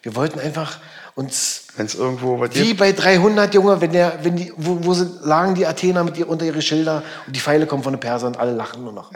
[0.04, 0.80] wir wollten einfach
[1.16, 2.80] uns, Wenn es irgendwo was wie gibt.
[2.80, 6.28] bei 300, Junge, wenn der, wenn die, wo, wo sind, lagen die Athener mit ihr
[6.28, 9.12] unter ihre Schilder und die Pfeile kommen von den Persern und alle lachen nur noch.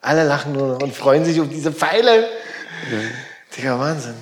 [0.00, 2.26] Alle lachen nur noch und freuen sich auf diese Pfeile.
[3.56, 4.14] Digga, Wahnsinn.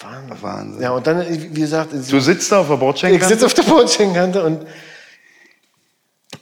[0.00, 0.42] Wahnsinn.
[0.42, 0.82] Wahnsinn.
[0.82, 3.28] Ja, und dann, wie gesagt, Du sitzt da auf der ich Bordschenkkante.
[3.28, 4.66] sitze auf der Bordsteinkante und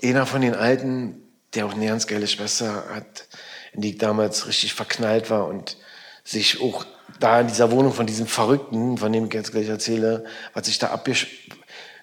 [0.02, 1.22] einer von den Alten,
[1.54, 3.26] der auch eine ganz geile Schwester hat,
[3.72, 5.76] in die ich damals richtig verknallt war und
[6.24, 6.84] sich auch
[7.18, 10.24] da in dieser Wohnung von diesem Verrückten, von dem ich jetzt gleich erzähle,
[10.54, 11.48] was sich da abgesch...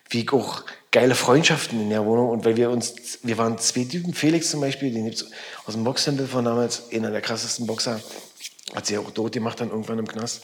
[0.07, 3.85] Wie ich auch geile Freundschaften in der Wohnung und weil wir uns, wir waren zwei
[3.85, 5.25] Typen, Felix zum Beispiel, den gibt's
[5.65, 7.99] aus dem Boxhandel von damals, einer der krassesten Boxer,
[8.75, 10.43] hat sie ja auch tot gemacht dann irgendwann im Knast.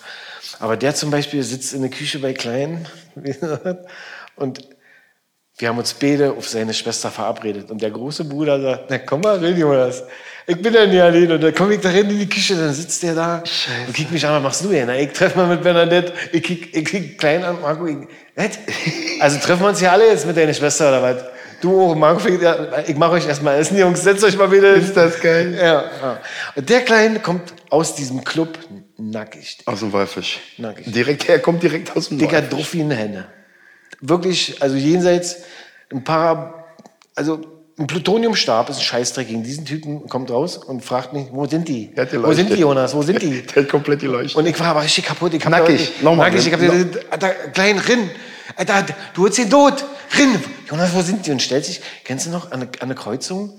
[0.59, 2.87] Aber der zum Beispiel sitzt in der Küche bei Klein
[4.35, 4.67] und
[5.57, 7.69] wir haben uns beide auf seine Schwester verabredet.
[7.69, 10.03] Und der große Bruder sagt, na komm mal rein, Jonas.
[10.47, 11.31] Ich bin ja nicht allein.
[11.31, 13.43] Und dann komme ich da rein in die Küche, dann sitzt der da
[13.85, 14.87] und kick mich an, was machst du denn?
[14.87, 17.85] Na, ich treffe mal mit Bernadette, ich kick, ich kick klein an, Marco.
[17.85, 17.97] Ich?
[19.19, 21.23] Also treffen wir uns hier alle jetzt mit deiner Schwester oder was?
[21.61, 22.27] Du auch, Marco,
[22.87, 24.73] ich, mache euch erstmal essen, Jungs, setzt euch mal wieder.
[24.73, 25.53] Ist das geil?
[25.55, 25.63] Ja,
[26.01, 26.19] ja.
[26.55, 28.57] Und der Kleine kommt aus diesem Club
[28.97, 29.59] nackig.
[29.65, 30.39] Aus dem Walfisch.
[30.57, 30.91] Nackig.
[30.91, 32.49] Direkt, er kommt direkt aus dem Walfisch.
[32.49, 33.25] drauf wie eine Henne.
[34.01, 35.37] Wirklich, also jenseits
[35.91, 36.65] ein paar,
[37.15, 37.41] also
[37.77, 41.67] ein Plutoniumstab ist ein Scheißdreck gegen diesen Typen, kommt raus und fragt mich, wo sind
[41.67, 41.91] die?
[42.13, 42.95] Wo sind die, Jonas?
[42.95, 43.41] Wo sind die?
[43.55, 44.37] Der hat komplett die Leuchte.
[44.37, 45.33] Und ich war aber richtig kaputt.
[45.33, 46.01] Ich hab Nackig.
[46.01, 46.47] Nochmal, nackig.
[46.47, 48.09] Ich hab no- gesagt, Alter, klein, rinn.
[48.55, 49.85] Alter, du holst ihn tot.
[50.17, 50.39] Rinn.
[50.69, 51.31] Jonas, wo sind die?
[51.31, 53.57] Und stellt sich, kennst du noch, an der, Kreuzung?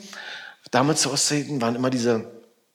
[0.71, 2.31] Damals zu Ostzeiten waren immer diese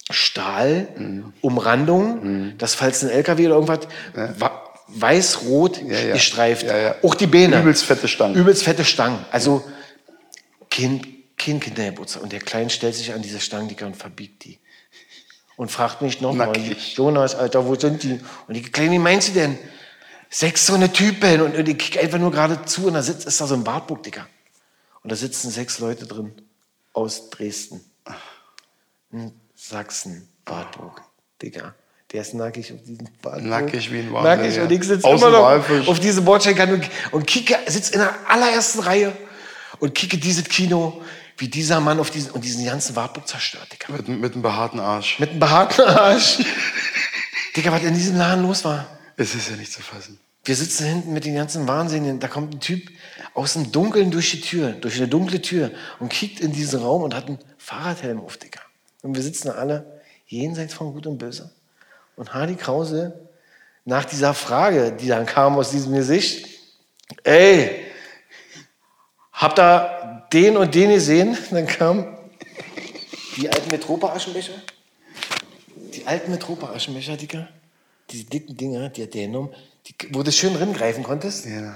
[0.09, 3.79] Stahlumrandungen, dass falls ein LKW oder irgendwas
[4.13, 6.13] wa- weiß-rot ja.
[6.13, 6.63] gestreift.
[6.65, 6.95] Ja, ja.
[7.03, 7.59] Auch die Beine.
[7.61, 8.35] Übelst fette Stangen.
[8.35, 9.25] Übelst fette Stangen.
[9.31, 9.63] Also
[10.69, 11.01] kein,
[11.37, 12.23] kein Kindergeburtstag.
[12.23, 14.59] Und der Kleine stellt sich an diese Stangen, Digga, und verbiegt die.
[15.55, 16.53] Und fragt mich nochmal.
[16.95, 18.19] Jonas, Alter, wo sind die?
[18.47, 19.57] Und die Kleine, wie meinst du denn?
[20.29, 21.41] Sechs so eine Typen.
[21.41, 23.65] Und, und ich kick einfach nur gerade zu und da sitzt, ist da so ein
[23.65, 24.27] Wartburg, Digga.
[25.03, 26.33] Und da sitzen sechs Leute drin
[26.93, 27.81] aus Dresden.
[29.55, 31.01] Sachsen, Wartburg,
[31.41, 31.73] Digga.
[32.11, 33.43] Der ist nackig auf diesem Wartburg.
[33.45, 34.55] Nackig wie ein Wahnsinn, Nackig.
[34.55, 34.63] ja.
[34.63, 35.87] Und ich sitze immer noch Walfisch.
[35.87, 39.15] auf diesem Bordsteinkante und, und kicke, sitze in der allerersten Reihe
[39.79, 41.01] und kicke dieses Kino,
[41.37, 43.93] wie dieser Mann auf diesen, und diesen ganzen Wartburg zerstört, Digga.
[43.93, 45.19] Mit, mit einem behaarten Arsch.
[45.19, 46.39] Mit einem behaarten Arsch.
[47.55, 48.96] Digga, was in diesem Laden los war.
[49.17, 50.19] Es ist ja nicht zu fassen.
[50.45, 52.19] Wir sitzen hinten mit den ganzen Wahnsinnigen.
[52.19, 52.89] Da kommt ein Typ
[53.33, 57.01] aus dem Dunkeln durch die Tür, durch eine dunkle Tür und kickt in diesen Raum
[57.01, 58.61] und hat einen Fahrradhelm auf, Digga.
[59.01, 61.51] Und wir sitzen alle jenseits von Gut und Böse.
[62.15, 63.27] Und Hardy Krause,
[63.83, 66.47] nach dieser Frage, die dann kam aus diesem Gesicht,
[67.23, 67.85] ey,
[69.33, 71.37] habt ihr den und den gesehen?
[71.51, 72.17] Dann kam
[73.37, 74.53] die alten Metropa-Aschenbecher.
[75.93, 77.47] Die alten Metropa-Aschenbecher, Digga.
[78.09, 79.49] Diese dicken Dinger, die hat der genommen,
[79.85, 81.45] die, wo du schön greifen konntest.
[81.45, 81.75] Ja.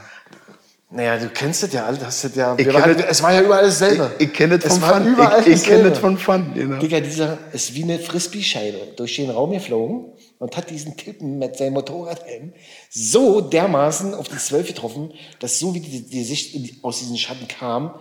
[0.93, 2.07] Naja, du kennst das ja, Alter.
[2.07, 4.11] Hast das ja, kenn waren, das- es war ja überall dasselbe.
[4.19, 5.27] Ich, ich kenne das Es von Fun.
[5.45, 6.51] Ich, ich kenne das von Fun.
[6.53, 6.79] Genau.
[6.79, 11.55] Digga, dieser ist wie eine Frisbee-Scheibe durch den Raum geflogen und hat diesen Typen mit
[11.55, 12.51] seinem Motorradhelm
[12.89, 17.17] so dermaßen auf die Zwölf getroffen, dass so wie die, die Sicht die, aus diesen
[17.17, 17.93] Schatten kam,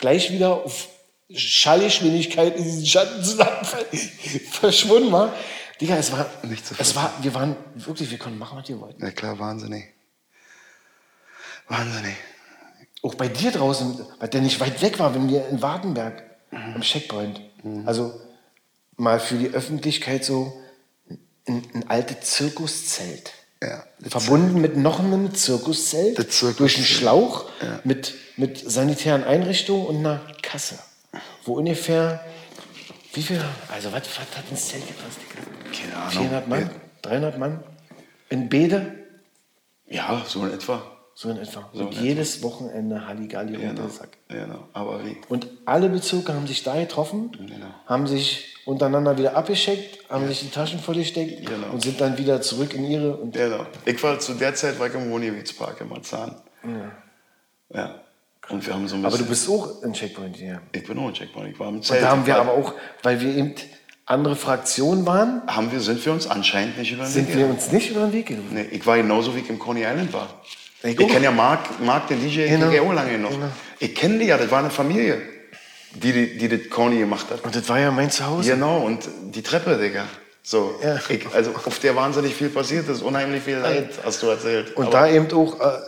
[0.00, 0.88] gleich wieder auf
[1.30, 3.64] Schallgeschwindigkeit in diesen Schatten zusammen
[4.50, 5.32] verschwunden war.
[5.82, 8.80] Digga, es war, Nicht zu es war, wir waren wirklich, wir konnten machen, was wir
[8.80, 9.02] wollten.
[9.04, 9.86] Ja klar, wahnsinnig.
[11.68, 12.14] Wahnsinnig.
[13.02, 16.22] Auch bei dir draußen, weil der nicht weit weg war, wenn wir in Wartenberg
[16.52, 17.40] am Checkpoint.
[17.84, 18.20] Also
[18.96, 20.52] mal für die Öffentlichkeit so
[21.48, 23.32] ein, ein altes Zirkuszelt.
[23.60, 23.84] Ja.
[24.08, 26.60] Verbunden mit noch einem Zirkuszelt, Zirkuszelt.
[26.60, 27.46] durch einen Schlauch
[27.82, 30.78] mit, mit sanitären Einrichtungen und einer Kasse.
[31.44, 32.24] Wo ungefähr,
[33.14, 33.40] wie viel,
[33.72, 34.84] also was, was hat ein Zelt?
[34.84, 35.82] Digga?
[35.90, 36.10] Keine Ahnung.
[36.10, 36.60] 400 Mann?
[36.60, 36.70] Ja.
[37.02, 37.62] 300 Mann?
[38.30, 38.92] In Bede?
[39.86, 40.82] Ja, so in etwa.
[41.14, 41.68] So in etwa.
[41.74, 43.66] So und in jedes Wochenende Halligalli Genau.
[43.68, 44.16] runter Sack.
[44.28, 44.66] genau.
[44.72, 45.16] Aber wie?
[45.28, 47.66] Und alle Bezirke haben sich da getroffen, Genau.
[47.86, 51.70] haben sich untereinander wieder abgeschickt, haben sich die Taschen vollgesteckt Genau.
[51.72, 53.18] und sind dann wieder zurück in ihre.
[53.30, 53.66] Genau.
[53.84, 56.36] Ich war zu der Zeit war ich im Wohngebietspark in Marzahn.
[57.74, 58.00] Ja.
[58.52, 60.60] Und wir haben so ein aber du bist auch in Checkpoint hier.
[60.72, 61.52] ich bin auch ein Checkpoint.
[61.52, 62.02] Ich war im Und Zelt.
[62.02, 63.54] da haben wir aber auch, weil wir eben
[64.06, 67.34] andere Fraktionen waren, haben wir, sind wir uns anscheinend nicht über den sind Weg wir
[67.42, 67.54] gegangen.
[67.58, 68.48] uns nicht über den Weg gelaufen.
[68.52, 70.28] Nee, ich war genauso wie ich im Coney Island war.
[70.82, 72.66] Ich Ich, kenne ja Mark, Mark, den DJ, Genau.
[72.66, 73.30] den ich auch lange noch.
[73.30, 73.46] Genau.
[73.78, 75.22] Ich kenne die ja, das war eine Familie,
[75.94, 77.42] die, die, die das Coney gemacht hat.
[77.44, 78.50] Und das war ja mein Zuhause.
[78.52, 80.04] Genau, und die Treppe, Digga.
[80.42, 80.98] So, Ja.
[81.08, 84.76] ich, also auf der wahnsinnig viel passiert ist, unheimlich viel Leid, hast du erzählt.
[84.76, 85.78] Und Aber da eben auch äh,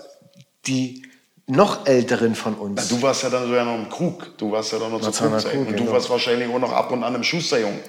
[0.67, 1.03] die
[1.47, 2.88] noch älteren von uns.
[2.88, 5.12] Du warst ja dann so ja noch im Krug, du warst ja dann noch zur
[5.12, 5.53] Krugzeit.
[5.53, 5.92] Krug, Und du genau.
[5.92, 7.80] warst wahrscheinlich auch noch ab und an im Schusterjungen.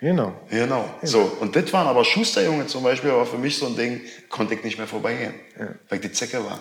[0.00, 0.34] genau.
[0.50, 0.84] Genau.
[1.02, 4.54] So, und das waren aber Schusterjunge zum Beispiel, war für mich so ein Ding, konnte
[4.54, 5.34] ich nicht mehr vorbeigehen,
[5.88, 6.60] weil ich die Zecke war.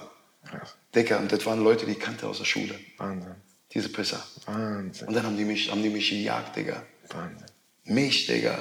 [0.50, 0.76] Krass.
[0.96, 2.74] Dicker, und das waren Leute, die ich kannte aus der Schule.
[2.98, 3.36] Wahnsinn.
[3.74, 4.24] Diese Pisser.
[4.48, 5.08] Wahnsinn.
[5.10, 6.82] Und dann haben die mich, haben die mich gejagt, Digga.
[7.10, 7.46] Wahnsinn.
[7.84, 8.58] Mich, Digga.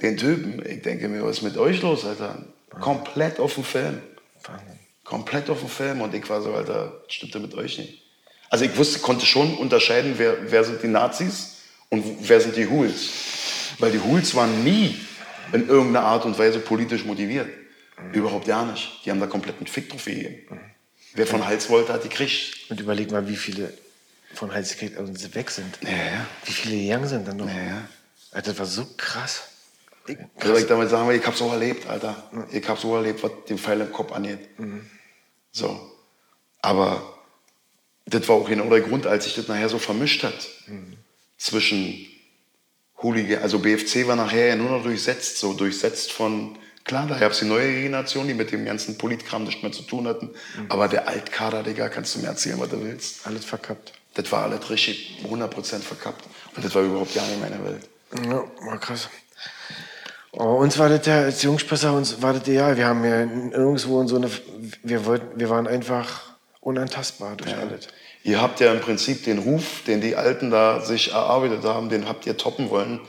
[0.00, 0.64] Den Typen.
[0.66, 2.44] Ich denke mir, was ist mit euch los, Alter?
[2.80, 4.02] Komplett auf dem Film.
[4.42, 4.75] Wahnsinn.
[5.06, 6.00] Komplett auf dem Film.
[6.00, 8.02] Und ich war so, Alter, das stimmte mit euch nicht.
[8.50, 11.56] Also ich wusste, konnte schon unterscheiden, wer, wer sind die Nazis
[11.88, 13.10] und wer sind die Hools.
[13.78, 15.00] Weil die Hools waren nie
[15.52, 17.48] in irgendeiner Art und Weise politisch motiviert.
[18.12, 19.00] Überhaupt gar nicht.
[19.04, 20.60] Die haben da komplett einen Fick drauf gegeben.
[21.14, 22.70] Wer von Hals wollte, hat die gekriegt.
[22.70, 23.72] Und überleg mal, wie viele
[24.34, 25.78] von Heiligkeit uns weg sind.
[25.82, 26.26] Ja, ja.
[26.44, 27.48] Wie viele gegangen sind dann noch.
[27.48, 27.88] Ja, ja.
[28.32, 29.44] Alter, das war so krass.
[30.38, 32.30] Also ich damit sagen will, ich hab's auch erlebt, Alter.
[32.52, 34.40] Ich hab's auch erlebt, was den Pfeil im Kopf angeht.
[35.56, 35.80] So.
[36.60, 37.02] Aber
[38.04, 40.46] das war auch genau der Grund, als sich das nachher so vermischt hat.
[41.38, 42.06] Zwischen
[43.02, 47.38] Hooligan, also BFC war nachher ja nur noch durchsetzt, so durchsetzt von, klar, da gab's
[47.38, 50.30] die neue Generation, die mit dem ganzen Politkram nichts mehr zu tun hatten.
[50.68, 53.26] Aber der Altkader, Digga, kannst du mir erzählen, was du willst.
[53.26, 53.94] Alles verkappt.
[54.12, 56.24] Das war alles richtig 100% verkappt.
[56.54, 57.88] Und das war überhaupt gar nicht meine Welt.
[58.24, 59.08] Ja, war krass.
[60.38, 62.76] Oh, uns war das ja als Jungspesser, uns war das egal.
[62.76, 64.30] Wir haben ja nirgendwo in so eine,
[64.82, 66.22] wir wollten, wir waren einfach
[66.60, 67.88] unantastbar durch alles.
[68.22, 72.06] Ihr habt ja im Prinzip den Ruf, den die Alten da sich erarbeitet haben, den
[72.06, 73.00] habt ihr toppen wollen.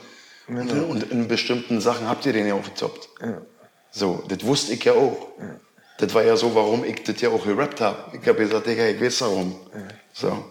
[0.46, 3.10] Und, und in bestimmten Sachen habt ihr den ja auch getoppt.
[3.90, 5.28] So, das wusste ich ja auch.
[5.98, 8.16] Das war ja so, warum ich das ja auch gerappt habe.
[8.16, 9.56] Ich habe gesagt, Digga, ich weiß darum.
[10.12, 10.44] So.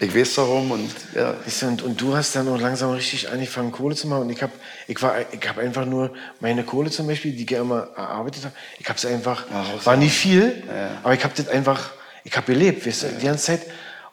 [0.00, 1.34] Ich weiß darum und ja.
[1.44, 4.22] Weißt du, Und, und du hast dann auch langsam richtig angefangen, Kohle zu machen.
[4.22, 4.52] Und ich habe
[4.86, 8.44] ich war, ich hab einfach nur meine Kohle zum Beispiel, die ich ja immer erarbeitet
[8.44, 10.62] habe, ich habe es einfach, Ach, war nie viel,
[11.02, 11.90] aber ich habe das einfach,
[12.24, 13.62] ich habe gelebt, weißt du, die ganze Zeit.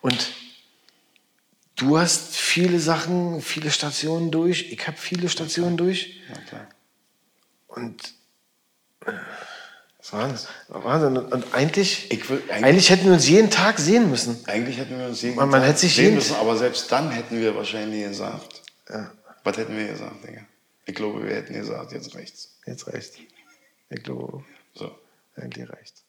[0.01, 0.31] Und
[1.75, 6.19] du hast viele Sachen, viele Stationen durch, ich habe viele Stationen durch.
[6.29, 6.67] ja klar.
[7.67, 8.13] Und
[9.05, 9.11] äh,
[10.17, 10.47] Wahnsinn.
[10.69, 11.17] Wahnsinn.
[11.17, 14.39] Und, eigentlich, Ich will- eigentlich, eigentlich- hätten wir uns jeden Tag sehen müssen.
[14.47, 17.11] Eigentlich hätten wir uns jeden Man- man Tag hätte sich sehen müssen, aber selbst dann
[17.11, 18.61] hätten wir wahrscheinlich gesagt.
[18.89, 19.11] Ja,
[19.43, 20.41] Was hätten wir gesagt, Digga?
[20.85, 22.55] Ich glaube, wir hätten gesagt, jetzt reicht's.
[22.65, 23.17] jetzt reicht's.
[23.89, 24.43] Ich glaube,
[24.73, 24.91] So.
[25.35, 26.04] eigentlich reicht's.